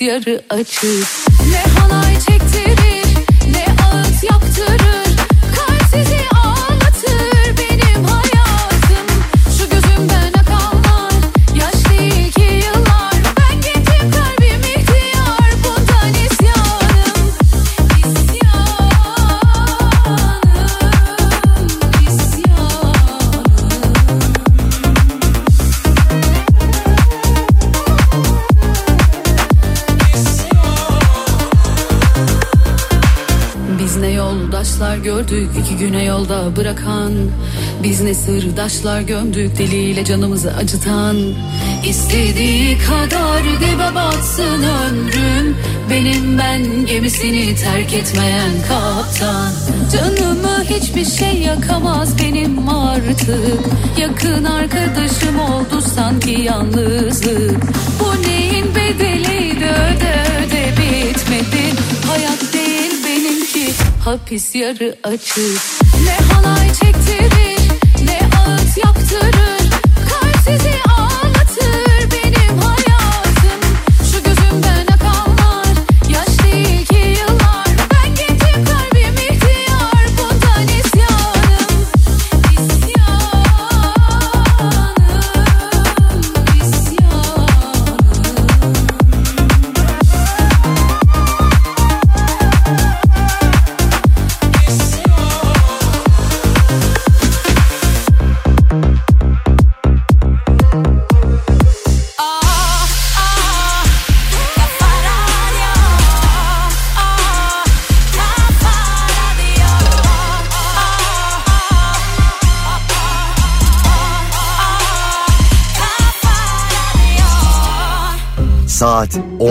[0.04, 1.33] Yarı açık
[36.24, 37.12] yolda bırakan
[37.84, 41.18] Biz ne sırdaşlar gömdük deliyle canımızı acıtan.
[41.88, 45.58] İstediği kadar dibe batsın ömrüm
[45.90, 49.52] Benim ben gemisini terk etmeyen kaptan.
[49.94, 53.60] Canımı hiçbir şey yakamaz benim artık
[53.98, 57.62] Yakın arkadaşım oldu sanki yalnızlık.
[58.00, 61.74] Bu neyin bedeliydi öde öde bitmedi
[62.08, 63.74] Hayat değil benimki
[64.06, 67.43] hapis yarı açık Ne halay çektirir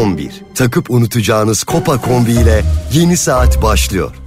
[0.03, 0.43] 11.
[0.55, 4.22] Takıp unutacağınız Kopa kombi ile yeni saat başlıyor.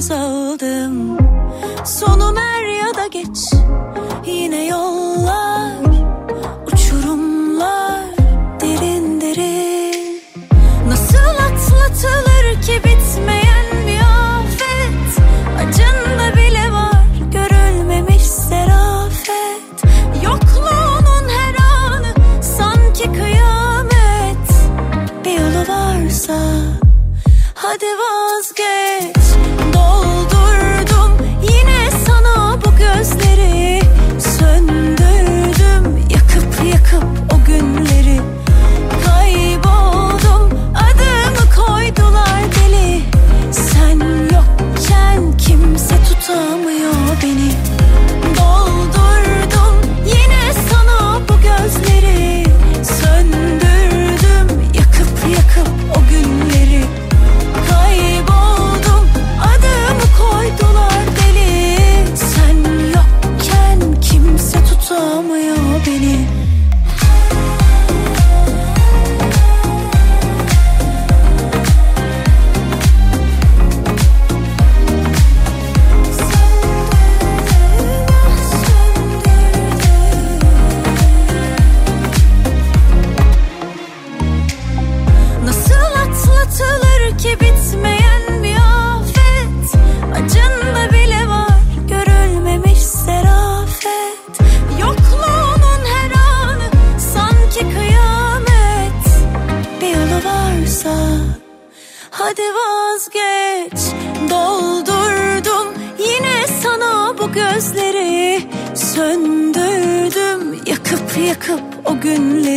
[0.00, 0.06] Gün
[0.58, 0.79] gün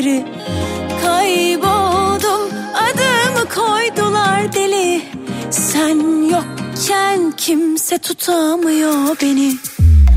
[0.03, 0.25] günleri
[1.01, 5.01] Kayboldum adımı koydular deli.
[5.49, 9.57] Sen yokken kimse tutamıyor beni.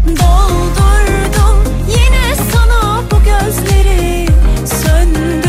[0.06, 4.26] Doldurdum yine sana bu gözleri.
[4.66, 5.45] Söndürdüm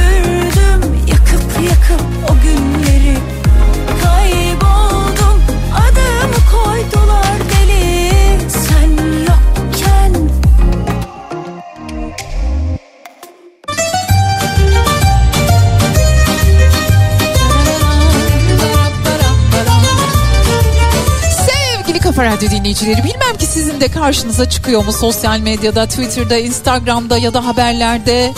[22.18, 27.34] Kafa Radyo dinleyicileri bilmem ki sizin de karşınıza çıkıyor mu sosyal medyada, Twitter'da, Instagram'da ya
[27.34, 28.34] da haberlerde.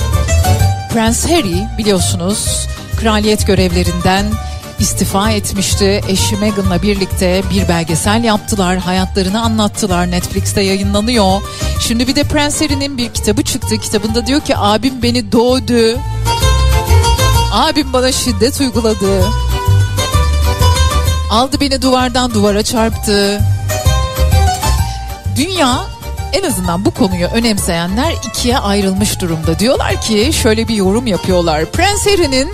[0.93, 2.67] Prens Harry biliyorsunuz
[2.99, 4.25] kraliyet görevlerinden
[4.79, 6.01] istifa etmişti.
[6.07, 8.77] Eşi Meghan'la birlikte bir belgesel yaptılar.
[8.77, 10.11] Hayatlarını anlattılar.
[10.11, 11.41] Netflix'te yayınlanıyor.
[11.79, 13.77] Şimdi bir de Prens Harry'nin bir kitabı çıktı.
[13.77, 15.99] Kitabında diyor ki abim beni doğdu.
[17.53, 19.25] Abim bana şiddet uyguladı.
[21.31, 23.41] Aldı beni duvardan duvara çarptı.
[25.39, 25.85] Dünya
[26.33, 29.59] en azından bu konuyu önemseyenler ikiye ayrılmış durumda.
[29.59, 31.65] Diyorlar ki şöyle bir yorum yapıyorlar.
[31.65, 32.53] Prens Harry'nin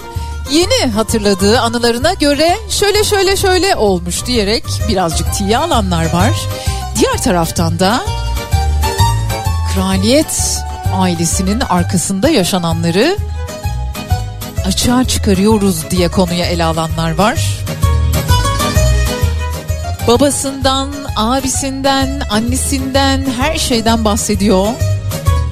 [0.52, 6.32] yeni hatırladığı anılarına göre şöyle şöyle şöyle olmuş diyerek birazcık tiye alanlar var.
[7.00, 8.04] Diğer taraftan da
[9.74, 10.60] kraliyet
[10.94, 13.18] ailesinin arkasında yaşananları
[14.66, 17.66] açığa çıkarıyoruz diye konuya ele alanlar var.
[20.08, 24.68] Babasından, abisinden, annesinden her şeyden bahsediyor.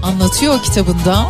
[0.04, 1.26] Anlatıyor kitabında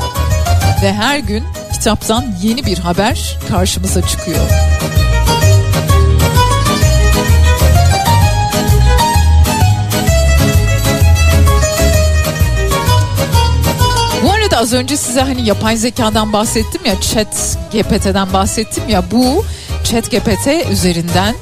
[0.83, 4.39] ve her gün kitaptan yeni bir haber karşımıza çıkıyor.
[14.23, 19.45] Bu arada az önce size hani yapay zekadan bahsettim ya chat GPT'den bahsettim ya bu
[19.83, 21.35] chat GPT üzerinden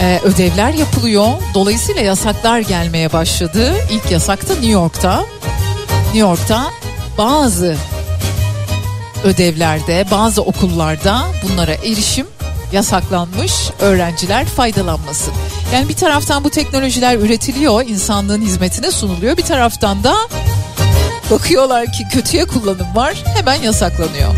[0.00, 1.28] e, ödevler yapılıyor.
[1.54, 3.74] Dolayısıyla yasaklar gelmeye başladı.
[3.90, 5.24] İlk yasak da New York'ta.
[6.04, 6.70] New York'ta
[7.18, 7.76] bazı
[9.24, 12.26] ödevlerde, bazı okullarda bunlara erişim
[12.72, 13.52] yasaklanmış.
[13.80, 15.34] Öğrenciler faydalanmasın.
[15.72, 19.36] Yani bir taraftan bu teknolojiler üretiliyor, insanlığın hizmetine sunuluyor.
[19.36, 20.14] Bir taraftan da
[21.30, 24.34] bakıyorlar ki kötüye kullanım var, hemen yasaklanıyor.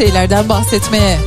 [0.00, 1.18] Şeylerden bahsetmeye.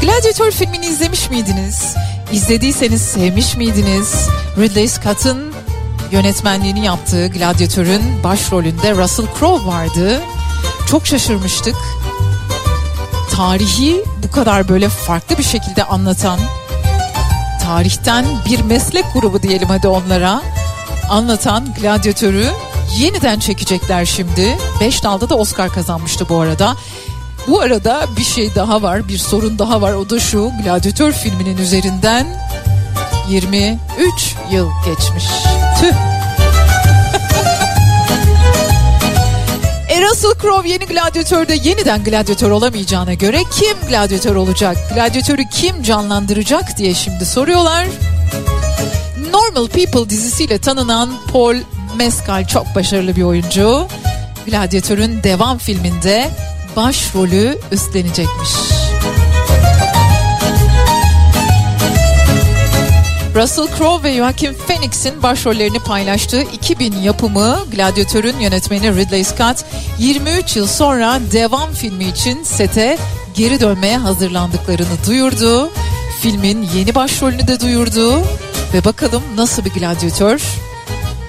[0.00, 1.94] Gladiator filmini izlemiş miydiniz?
[2.32, 4.28] İzlediyseniz sevmiş miydiniz?
[4.58, 5.52] Ridley Scott'ın
[6.10, 10.20] yönetmenliğini yaptığı Gladiator'ın başrolünde Russell Crowe vardı.
[10.88, 11.76] Çok şaşırmıştık.
[13.30, 16.40] Tarihi bu kadar böyle farklı bir şekilde anlatan,
[17.62, 20.42] tarihten bir meslek grubu diyelim hadi onlara
[21.10, 22.50] anlatan Gladiatör'ü
[22.96, 24.58] yeniden çekecekler şimdi.
[24.80, 26.76] Beş dalda da Oscar kazanmıştı bu arada.
[27.48, 29.92] Bu arada bir şey daha var, bir sorun daha var.
[29.92, 32.26] O da şu, Gladiatör filminin üzerinden
[33.28, 33.80] 23
[34.50, 35.24] yıl geçmiş.
[35.80, 35.92] Tüh.
[39.88, 44.76] E Russell Crowe yeni gladyatörde yeniden gladyatör olamayacağına göre kim gladyatör olacak?
[44.94, 47.86] Gladyatörü kim canlandıracak diye şimdi soruyorlar.
[49.32, 51.56] Normal People dizisiyle tanınan Paul
[51.96, 53.86] Mescal çok başarılı bir oyuncu.
[54.46, 56.28] Gladyatör'ün devam filminde
[56.78, 58.48] başrolü üstlenecekmiş.
[63.34, 69.64] Russell Crowe ve Joaquin Phoenix'in başrollerini paylaştığı 2000 yapımı Gladiatör'ün yönetmeni Ridley Scott
[69.98, 72.98] 23 yıl sonra devam filmi için sete
[73.34, 75.70] geri dönmeye hazırlandıklarını duyurdu.
[76.20, 78.22] Filmin yeni başrolünü de duyurdu
[78.74, 80.67] ve bakalım nasıl bir gladyatör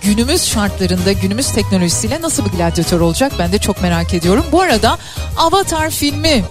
[0.09, 4.45] günümüz şartlarında günümüz teknolojisiyle nasıl bir gladyatör olacak ben de çok merak ediyorum.
[4.51, 4.97] Bu arada
[5.37, 6.43] Avatar filmi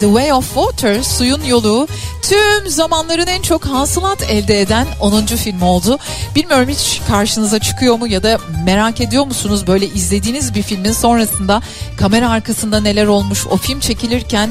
[0.00, 1.88] The Way of Water suyun yolu
[2.22, 5.26] tüm zamanların en çok hasılat elde eden 10.
[5.26, 5.98] film oldu.
[6.36, 11.62] Bilmiyorum hiç karşınıza çıkıyor mu ya da merak ediyor musunuz böyle izlediğiniz bir filmin sonrasında
[11.96, 14.50] kamera arkasında neler olmuş, o film çekilirken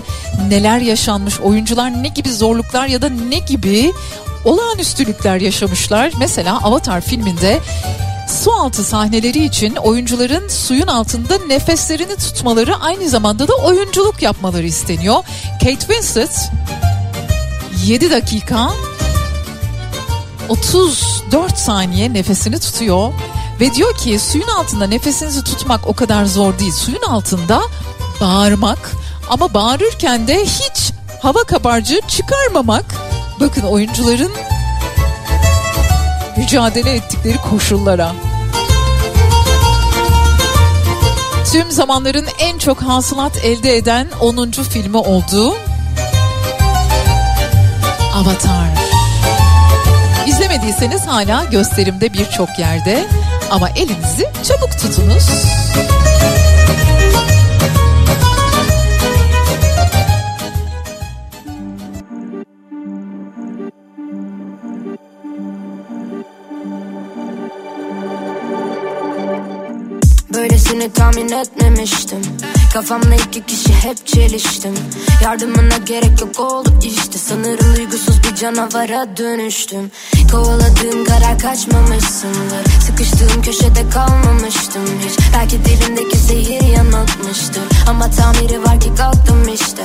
[0.49, 3.93] neler yaşanmış, oyuncular ne gibi zorluklar ya da ne gibi
[4.45, 6.11] olağanüstülükler yaşamışlar.
[6.19, 7.59] Mesela Avatar filminde
[8.27, 15.23] su altı sahneleri için oyuncuların suyun altında nefeslerini tutmaları aynı zamanda da oyunculuk yapmaları isteniyor.
[15.59, 16.49] Kate Winslet
[17.85, 18.69] 7 dakika
[20.49, 23.13] 34 saniye nefesini tutuyor
[23.59, 26.71] ve diyor ki suyun altında nefesinizi tutmak o kadar zor değil.
[26.71, 27.61] Suyun altında
[28.21, 28.91] bağırmak
[29.29, 32.85] ama bağırırken de hiç hava kabarcığı çıkarmamak.
[33.39, 34.31] Bakın oyuncuların
[36.47, 38.11] mücadele ettikleri koşullara.
[41.51, 44.51] Tüm zamanların en çok hasılat elde eden 10.
[44.51, 45.55] filmi oldu.
[48.13, 48.67] Avatar.
[50.57, 53.05] Göremediyseniz hala gösterimde birçok yerde
[53.51, 55.29] ama elinizi çabuk tutunuz.
[70.37, 72.21] Böylesini tahmin etmemiştim.
[72.73, 74.73] Kafamla iki kişi hep çeliştim.
[75.23, 77.17] Yardımına gerek yok oldu işte.
[77.17, 79.91] Sanırım duygusuz bir canavara dönüştüm.
[80.31, 82.81] Kovaladığım karar kaçmamışsındır.
[82.87, 85.19] Sıkıştığım köşede kalmamıştım hiç.
[85.33, 87.63] Belki dilimdeki zehir yanıltmıştır.
[87.89, 89.83] Ama tamiri var ki kalktım işte.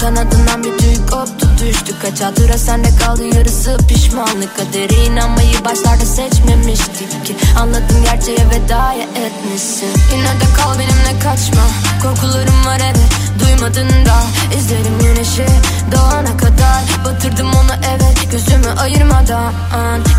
[0.00, 1.94] Kanadından bir tüy koptu düştü.
[2.02, 4.56] Kaç hatıra sende kaldı yarısı pişmanlık.
[4.56, 7.36] Kadere inanmayı başlarda seçmemiştik ki.
[7.60, 9.88] Anladım gerçeğe vedaya etmişsin.
[10.12, 11.62] Yine de kal benimle kaçma.
[12.02, 13.10] Korkularım var evet.
[13.40, 14.16] Duymadın da.
[14.58, 15.46] İzlerim güneşi
[15.92, 16.82] doğana kadar.
[17.04, 18.30] Batırdım onu evet.
[18.30, 19.52] Gözümü ayırmadan.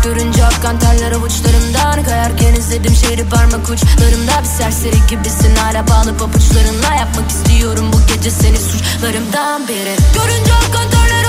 [0.04, 2.04] Görünce akkan terler avuçlarımdan.
[2.04, 4.32] Kayarken izledim şehri parmak uçlarımda.
[4.42, 5.56] Bir serseri gibisin.
[5.56, 7.90] Hala bağlı pabuçlarınla Yapmak istiyorum.
[7.92, 11.19] Bu gece seni suçlarımdan biri Görünce akkan terler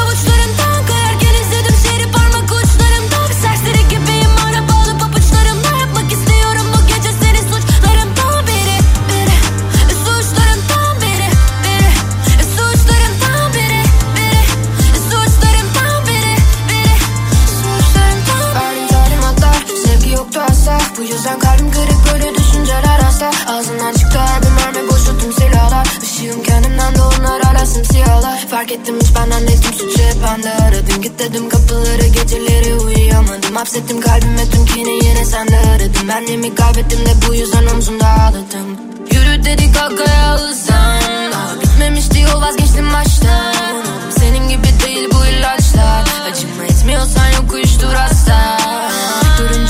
[21.22, 25.88] yüzden kalbim kırık böyle düşünceler hasta Ağzından çıktı her bir mermi boşalttım silahlar.
[26.03, 31.01] Işığım kendimden de onlar hala simsiyahlar Fark ettim hiç benden değildim suçu hep bende aradım.
[31.01, 33.55] Git dedim kapıları geceleri uyuyamadım.
[33.55, 36.07] Hapsettim kalbime tüm kini yine sende aradım.
[36.07, 38.78] Benliğimi kaybettim de bu yüzden omzumda ağladım.
[39.11, 41.01] Yürü dedik kalkaya hızlan
[41.32, 43.55] Daha bitmemişti vazgeçtim baştan.
[44.19, 46.03] Senin gibi değil bu ilaçlar.
[46.32, 48.61] Acıma etmiyorsan yok uyuştur hasta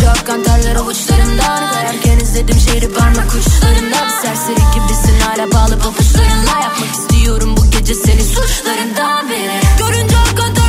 [0.02, 1.72] Görünce akkan terler avuçlarımdan.
[1.74, 7.96] Kayarken izledim şehri parmak uçlarımda Bir serseri gibisin hala bağlı pabuçlarınla Yapmak istiyorum bu gece
[7.96, 9.62] seni suçlarından biri.
[9.78, 10.61] Görünce akkan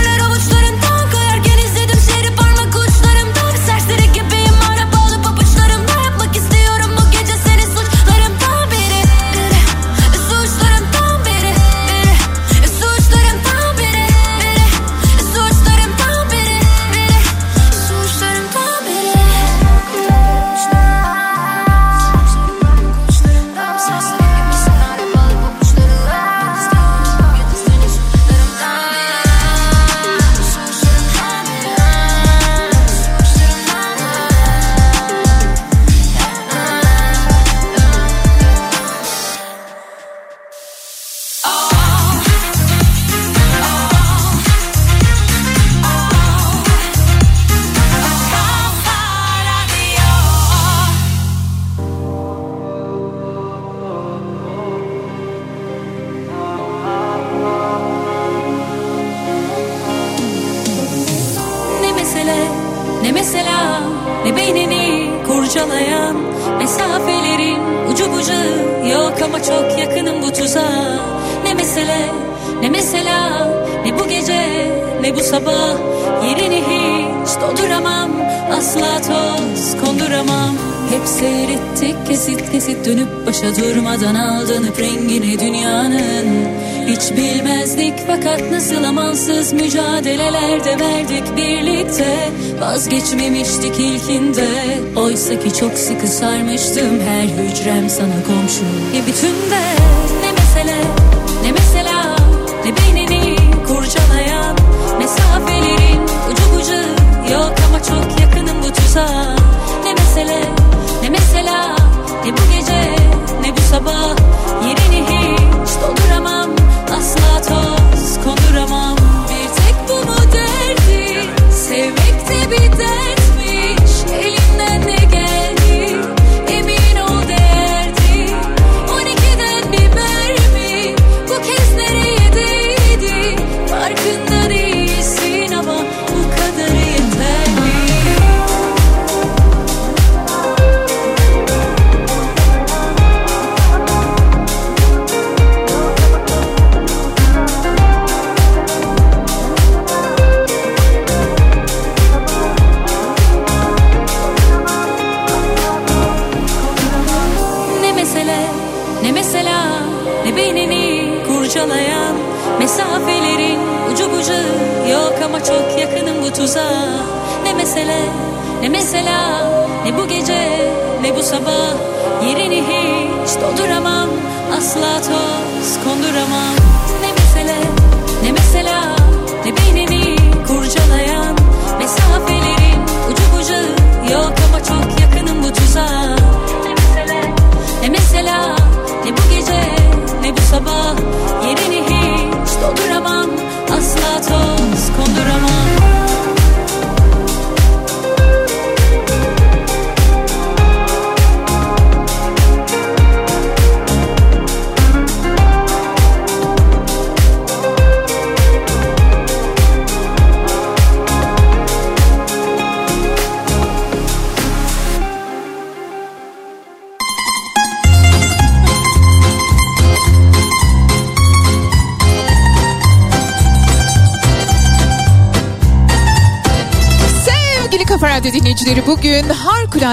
[93.03, 94.49] Vazgeçmemiştik ilkinde.
[94.96, 98.64] Oysa ki çok sıkı sarmıştım her hücrem sana komşu.
[98.92, 99.62] Gibi tümde
[100.22, 100.79] ne mesele
[101.45, 101.92] ne mesela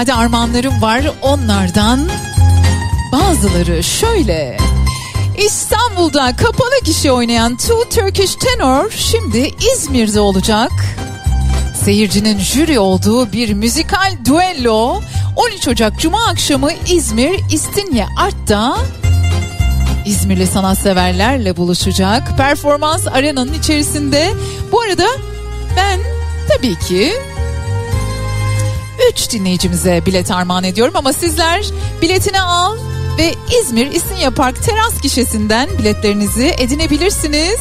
[0.00, 1.02] harikulade armağanlarım var.
[1.22, 2.08] Onlardan
[3.12, 4.56] bazıları şöyle.
[5.38, 10.70] İstanbul'da kapalı kişi oynayan Two Turkish Tenor şimdi İzmir'de olacak.
[11.84, 15.00] Seyircinin jüri olduğu bir müzikal duello
[15.36, 18.76] 13 Ocak Cuma akşamı İzmir İstinye Art'ta
[20.06, 22.36] İzmirli sanatseverlerle buluşacak.
[22.36, 24.30] Performans arenanın içerisinde.
[24.72, 25.06] Bu arada
[25.76, 26.00] ben
[26.48, 27.12] tabii ki
[29.20, 31.64] 3 dinleyicimize bilet armağan ediyorum ama sizler
[32.02, 32.76] biletini al
[33.18, 37.60] ve İzmir İstinye Park teras gişesinden biletlerinizi edinebilirsiniz.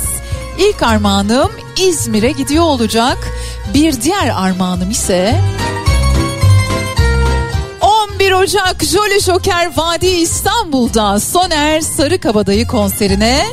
[0.60, 3.18] İlk armağanım İzmir'e gidiyor olacak.
[3.73, 5.41] Bir diğer armağanım ise
[8.15, 13.45] 11 Ocak Jolly Joker Vadi İstanbul'da Soner Sarıkabadayı konserine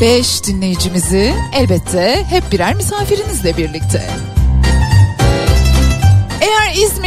[0.00, 4.23] 5 dinleyicimizi elbette hep birer misafirinizle birlikte.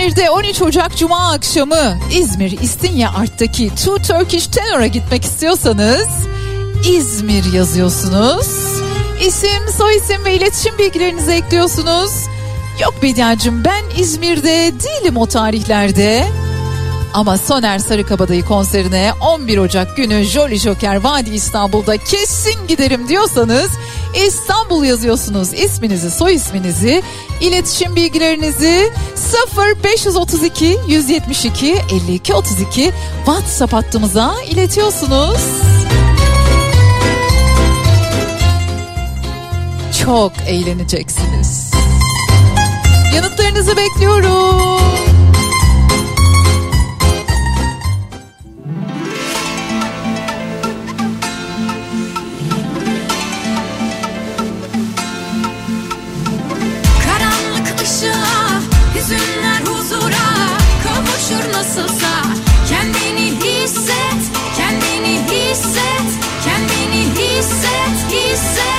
[0.07, 6.07] İzmir'de 13 Ocak Cuma akşamı İzmir İstinye Art'taki Two Turkish Tenor'a gitmek istiyorsanız
[6.89, 8.47] İzmir yazıyorsunuz.
[9.27, 12.11] İsim, soyisim ve iletişim bilgilerinizi ekliyorsunuz.
[12.81, 16.27] Yok Bediacığım ben İzmir'de değilim o tarihlerde.
[17.13, 23.71] Ama Soner Sarıkabadayı konserine 11 Ocak günü Jolly Joker Vadi İstanbul'da kesin giderim diyorsanız
[24.15, 27.03] İstanbul yazıyorsunuz isminizi soy isminizi
[27.41, 28.93] iletişim bilgilerinizi
[29.83, 32.93] 0532 172 52 32
[33.25, 35.41] WhatsApp hattımıza iletiyorsunuz.
[40.03, 41.71] Çok eğleneceksiniz.
[43.15, 45.06] Yanıtlarınızı bekliyorum.
[68.37, 68.76] Hisset,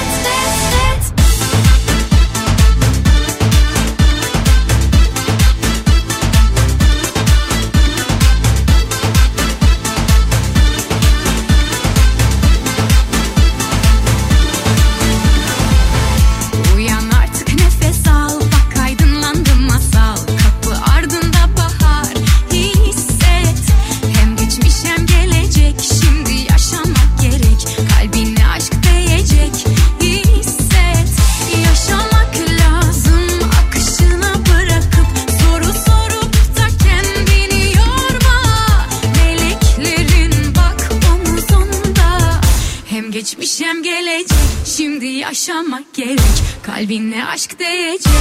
[46.79, 48.13] Kalbine aşk değecek.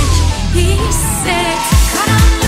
[0.56, 1.64] Hisset
[1.94, 2.47] Karanlık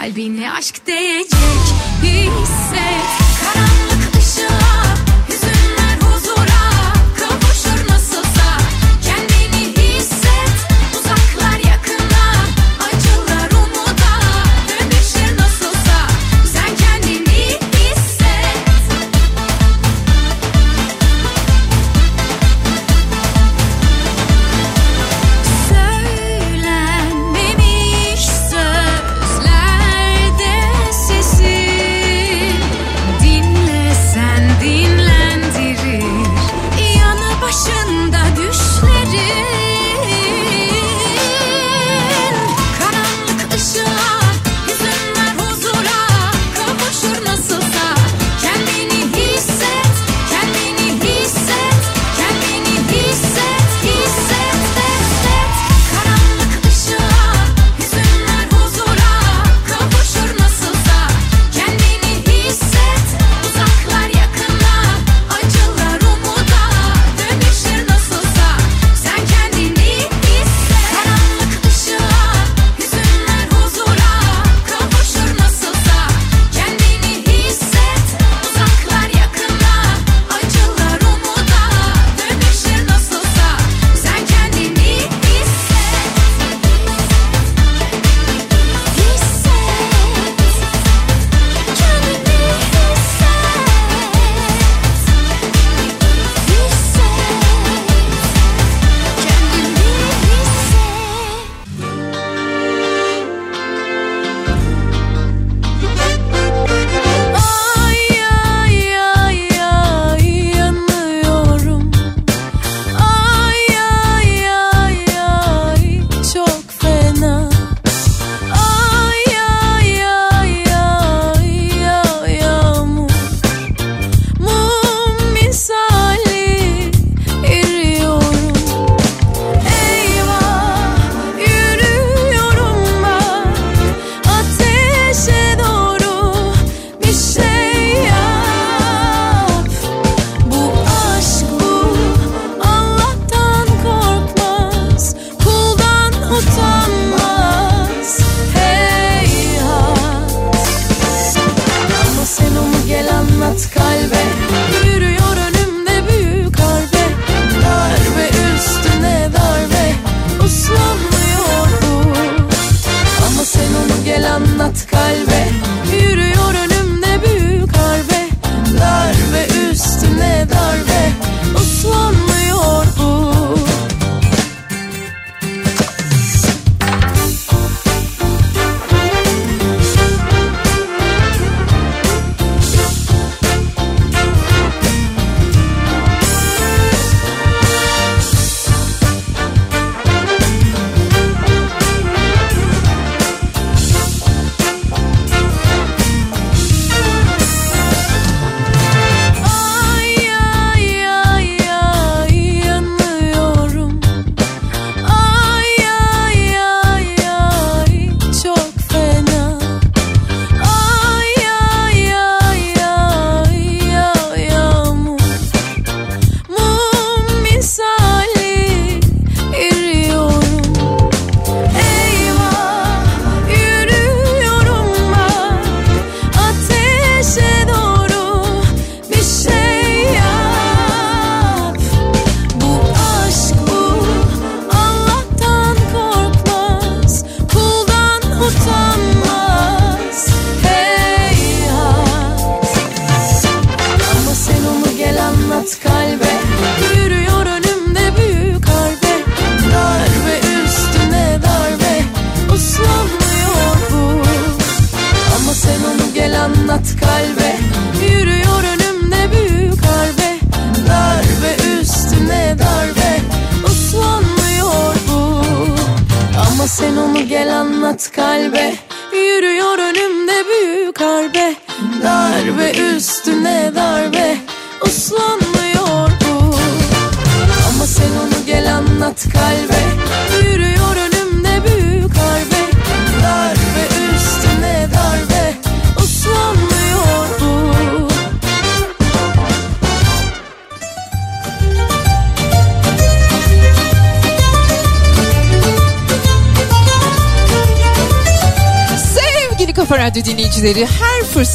[0.00, 0.39] kalbini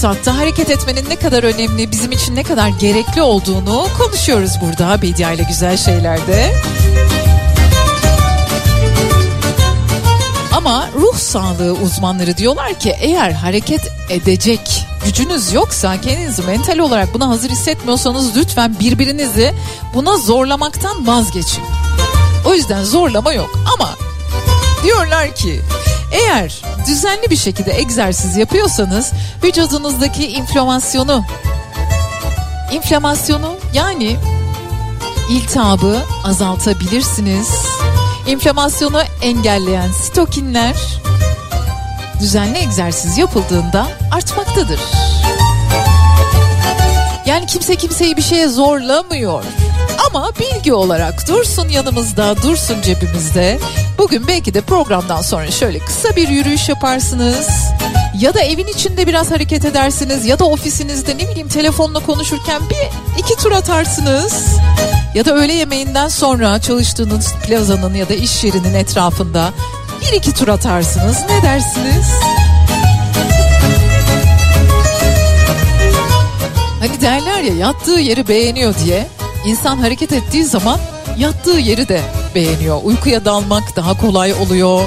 [0.06, 5.32] fırsatta hareket etmenin ne kadar önemli, bizim için ne kadar gerekli olduğunu konuşuyoruz burada Bedia
[5.32, 6.54] ile güzel şeylerde.
[10.56, 17.30] Ama ruh sağlığı uzmanları diyorlar ki eğer hareket edecek gücünüz yoksa kendinizi mental olarak buna
[17.30, 19.54] hazır hissetmiyorsanız lütfen birbirinizi
[19.94, 21.64] buna zorlamaktan vazgeçin.
[22.46, 23.90] O yüzden zorlama yok ama
[24.84, 25.62] diyorlar ki
[26.12, 29.12] eğer düzenli bir şekilde egzersiz yapıyorsanız
[29.44, 31.24] vücudunuzdaki inflamasyonu
[32.72, 34.18] inflamasyonu yani
[35.30, 37.50] iltihabı azaltabilirsiniz.
[38.28, 40.76] İnflamasyonu engelleyen sitokinler
[42.20, 44.80] düzenli egzersiz yapıldığında artmaktadır.
[47.26, 49.44] Yani kimse kimseyi bir şeye zorlamıyor.
[50.08, 53.60] Ama bilgi olarak dursun yanımızda, dursun cebimizde.
[53.98, 57.65] Bugün belki de programdan sonra şöyle kısa bir yürüyüş yaparsınız.
[58.20, 63.20] Ya da evin içinde biraz hareket edersiniz ya da ofisinizde ne bileyim telefonla konuşurken bir
[63.22, 64.46] iki tur atarsınız.
[65.16, 69.54] Ya da öğle yemeğinden sonra çalıştığınız plazanın ya da iş yerinin etrafında
[70.02, 71.18] bir iki tur atarsınız.
[71.30, 72.08] Ne dersiniz?
[76.80, 79.08] Hani derler ya yattığı yeri beğeniyor diye.
[79.46, 80.80] İnsan hareket ettiği zaman
[81.18, 82.02] yattığı yeri de
[82.36, 82.80] beğeniyor.
[82.84, 84.82] Uykuya dalmak daha kolay oluyor.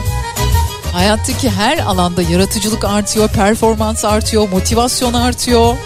[0.93, 5.77] Hayattaki her alanda yaratıcılık artıyor, performans artıyor, motivasyon artıyor.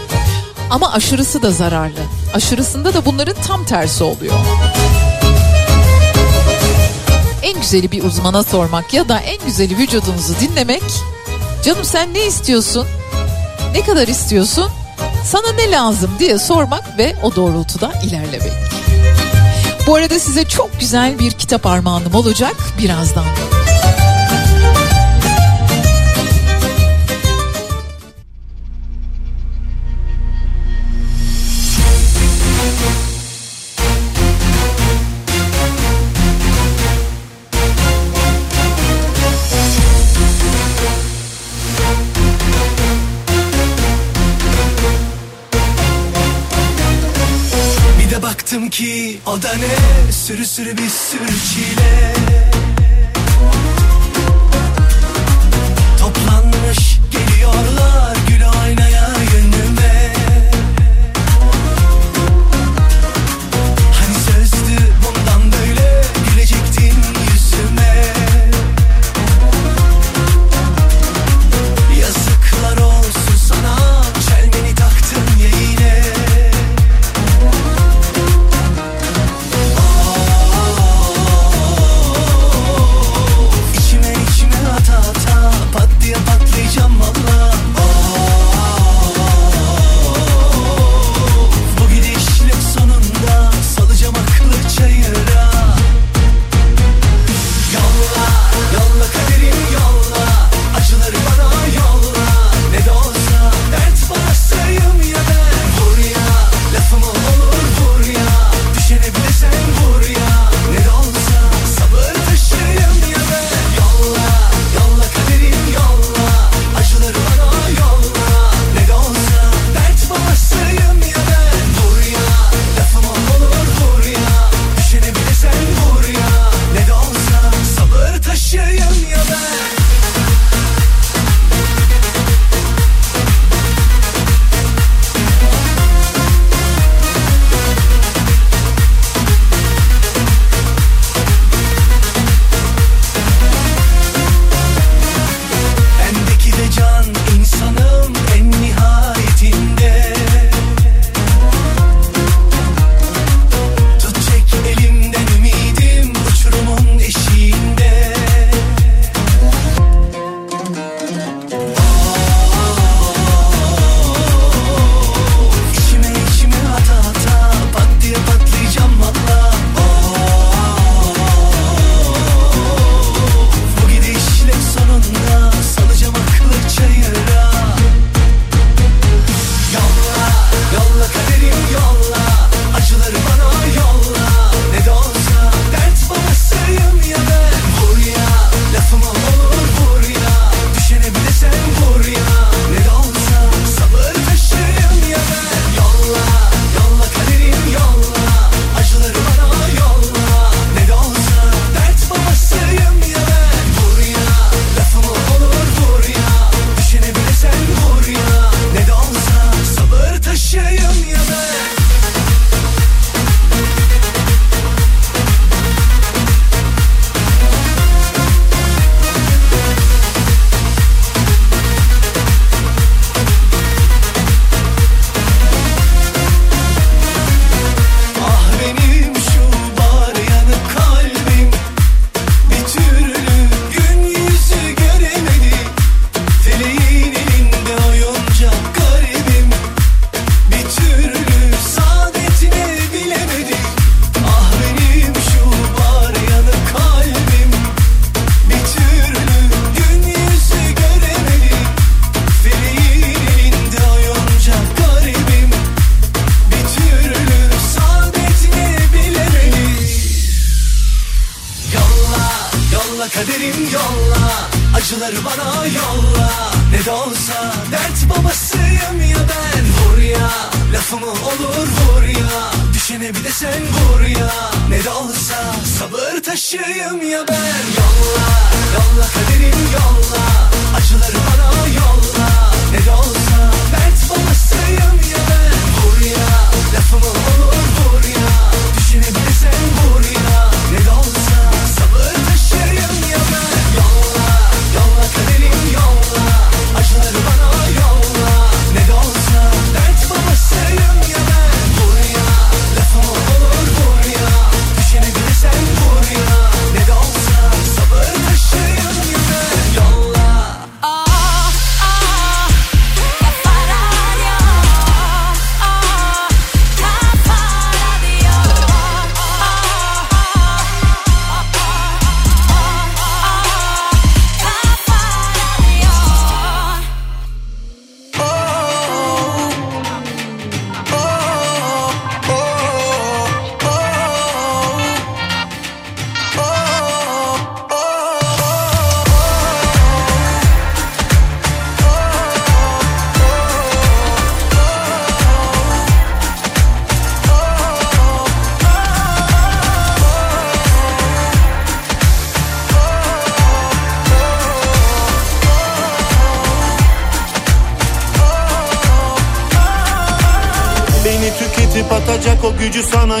[0.69, 1.99] Ama aşırısı da zararlı.
[2.33, 4.33] Aşırısında da bunların tam tersi oluyor.
[7.43, 10.83] En güzeli bir uzmana sormak ya da en güzeli vücudunuzu dinlemek.
[11.63, 12.87] Canım sen ne istiyorsun?
[13.73, 14.69] Ne kadar istiyorsun?
[15.25, 18.53] Sana ne lazım diye sormak ve o doğrultuda ilerlemek.
[19.87, 23.25] Bu arada size çok güzel bir kitap armağanım olacak birazdan.
[49.25, 50.11] O da ne?
[50.11, 52.13] Sürü sürü bir sürü çile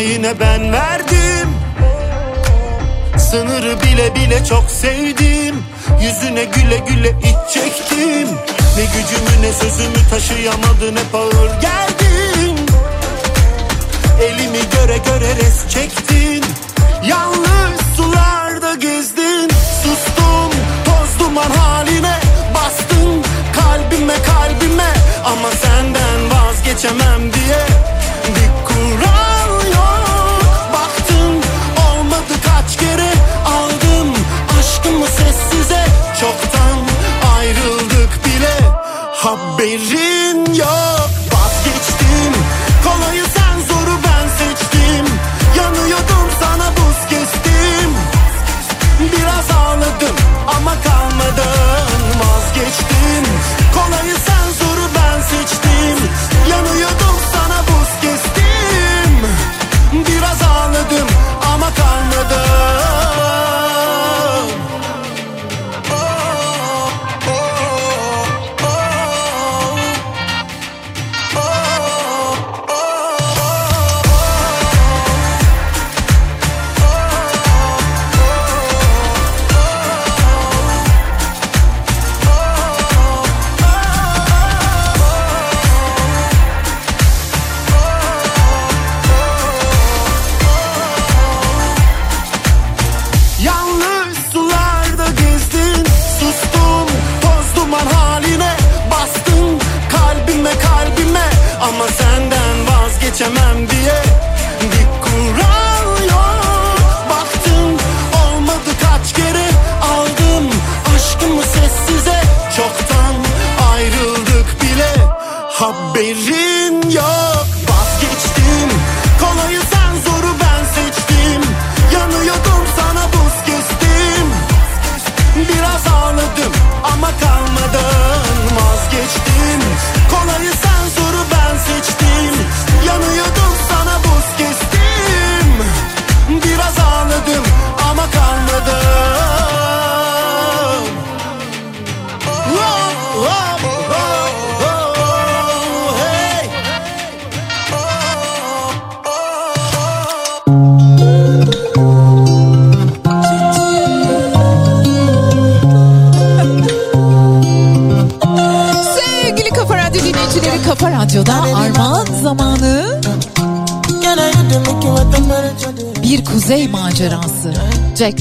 [0.03, 0.52] yine ben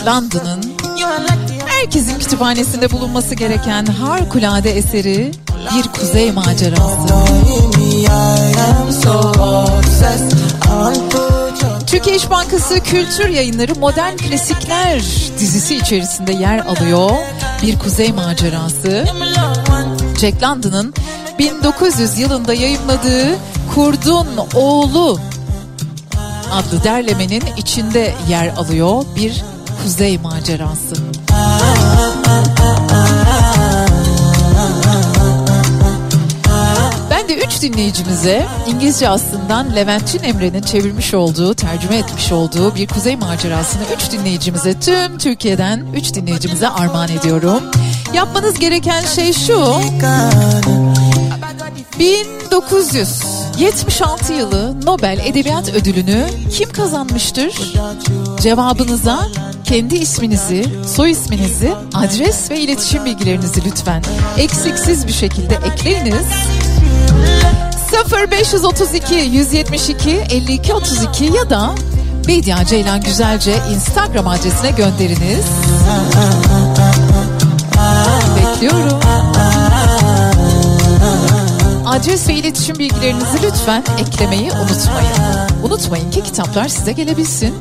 [0.07, 0.75] London'ın
[1.67, 5.33] herkesin kütüphanesinde bulunması gereken harikulade eseri
[5.77, 7.15] bir kuzey macerası.
[11.87, 15.03] Türkiye İş Bankası Kültür Yayınları Modern Klasikler
[15.39, 17.11] dizisi içerisinde yer alıyor.
[17.63, 19.05] Bir Kuzey Macerası.
[20.21, 20.95] Jack London'ın
[21.39, 23.37] 1900 yılında yayımladığı
[23.75, 25.19] Kurdun Oğlu
[26.53, 29.45] adlı derlemenin içinde yer alıyor bir
[29.83, 30.95] Kuzey Macerası.
[37.11, 43.17] Ben de üç dinleyicimize İngilizce aslından Leventçin Emre'nin çevirmiş olduğu, tercüme etmiş olduğu bir kuzey
[43.17, 47.63] macerasını üç dinleyicimize, tüm Türkiye'den üç dinleyicimize armağan ediyorum.
[48.15, 49.81] Yapmanız gereken şey şu.
[51.99, 57.75] 1900 76 yılı Nobel Edebiyat Ödülünü kim kazanmıştır?
[58.41, 59.29] Cevabınıza
[59.65, 60.67] kendi isminizi,
[60.97, 64.03] soy isminizi, adres ve iletişim bilgilerinizi lütfen
[64.39, 66.27] eksiksiz bir şekilde ekleyiniz.
[68.31, 71.75] 0532 172 52 32 ya da
[72.29, 75.45] Bedia Ceylan Güzelce Instagram adresine gönderiniz.
[78.37, 79.01] Bekliyorum
[81.93, 85.13] adres ve iletişim bilgilerinizi lütfen eklemeyi unutmayın.
[85.63, 87.55] Unutmayın ki kitaplar size gelebilsin.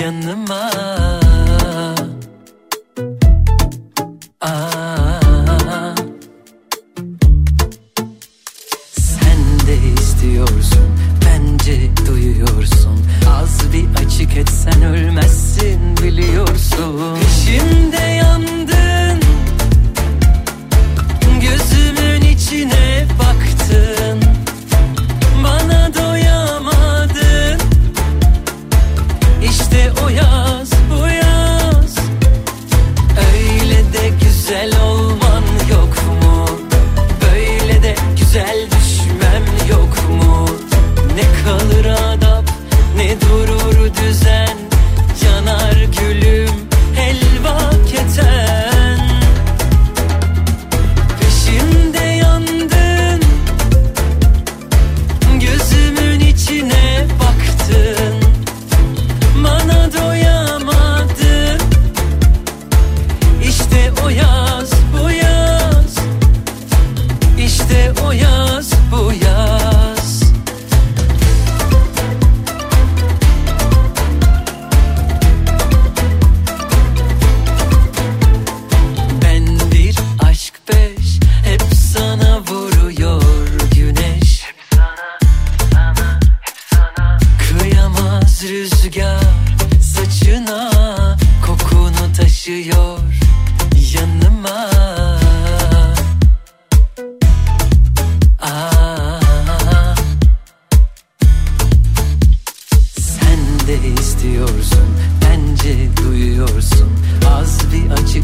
[0.00, 0.99] canıma.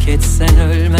[0.06, 0.95] Ülket sen ölme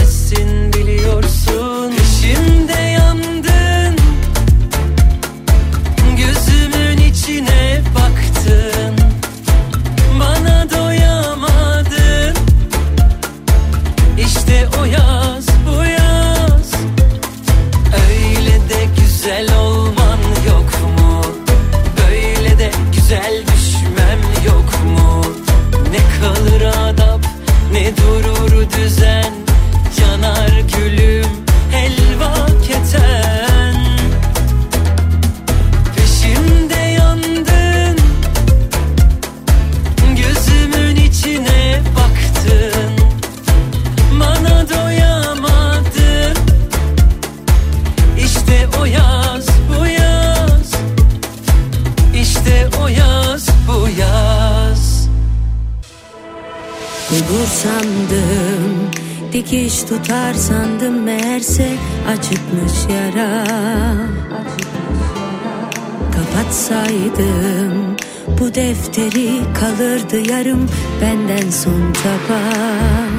[72.07, 73.11] sabah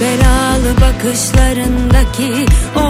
[0.00, 2.46] Belalı bakışlarındaki
[2.76, 2.85] o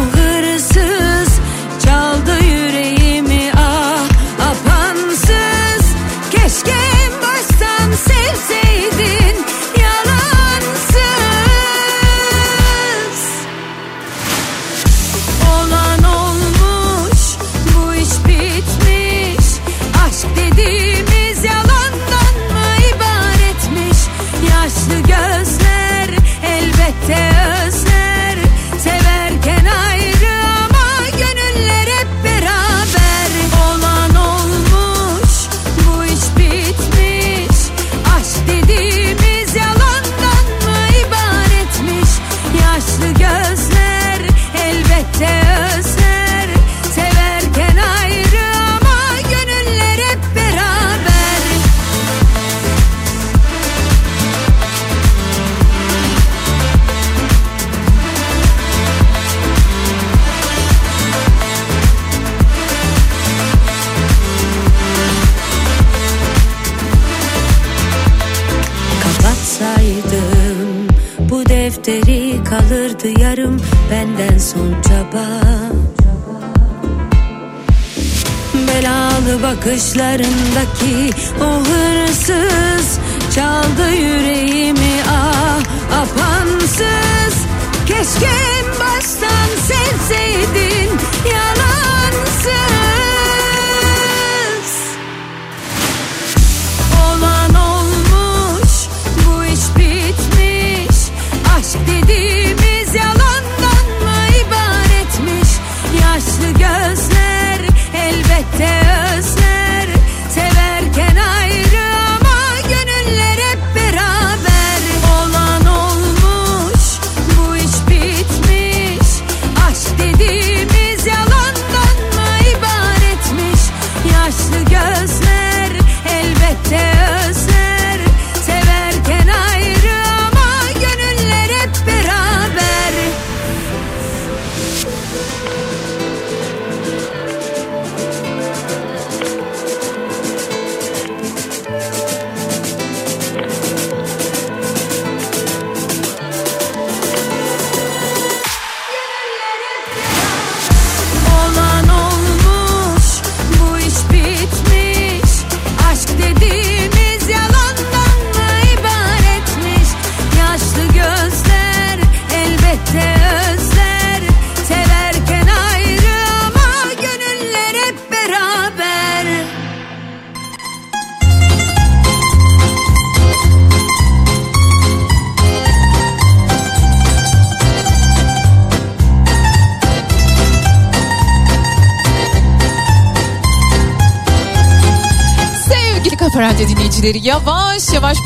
[79.96, 81.10] bakışlarındaki
[81.40, 81.45] o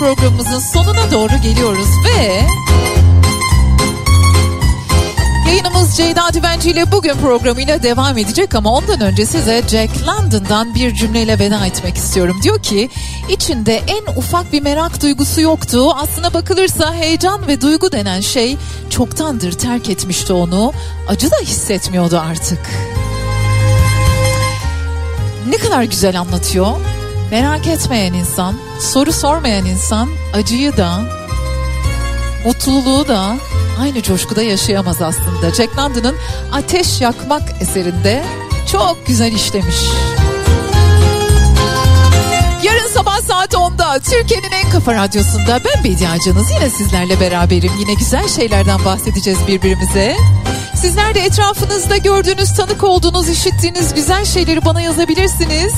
[0.00, 2.42] programımızın sonuna doğru geliyoruz ve
[5.48, 10.94] Yayınımız Ceyda Düvenci ile bugün programıyla devam edecek ama ondan önce size Jack London'dan bir
[10.94, 12.40] cümleyle veda etmek istiyorum.
[12.42, 12.90] Diyor ki
[13.28, 15.90] içinde en ufak bir merak duygusu yoktu.
[15.94, 18.56] Aslına bakılırsa heyecan ve duygu denen şey
[18.90, 20.72] çoktandır terk etmişti onu.
[21.08, 22.60] Acı da hissetmiyordu artık.
[25.48, 26.89] Ne kadar güzel anlatıyor.
[27.30, 31.00] Merak etmeyen insan, soru sormayan insan acıyı da,
[32.44, 33.36] mutluluğu da
[33.80, 35.54] aynı coşkuda yaşayamaz aslında.
[35.54, 36.16] Jack London'ın
[36.52, 38.24] Ateş Yakmak eserinde
[38.72, 39.76] çok güzel işlemiş.
[42.62, 47.72] Yarın sabah saat 10'da Türkiye'nin en kafa radyosunda ben Bediye Acanız yine sizlerle beraberim.
[47.80, 50.16] Yine güzel şeylerden bahsedeceğiz birbirimize.
[50.76, 55.72] Sizler de etrafınızda gördüğünüz, tanık olduğunuz, işittiğiniz güzel şeyleri bana yazabilirsiniz.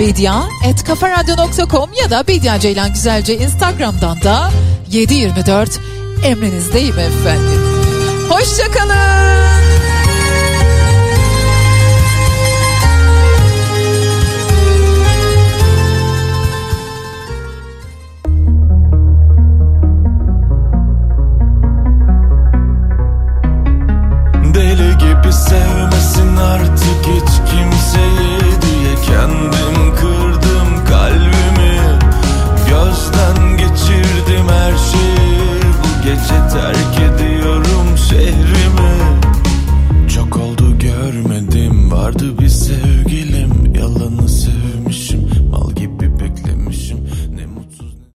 [0.00, 4.50] bedia.kafaradyo.com ya da Bedia Ceylan Güzelce Instagram'dan da
[4.90, 5.80] 724
[6.24, 7.60] emrinizdeyim efendim.
[8.28, 9.95] Hoşçakalın.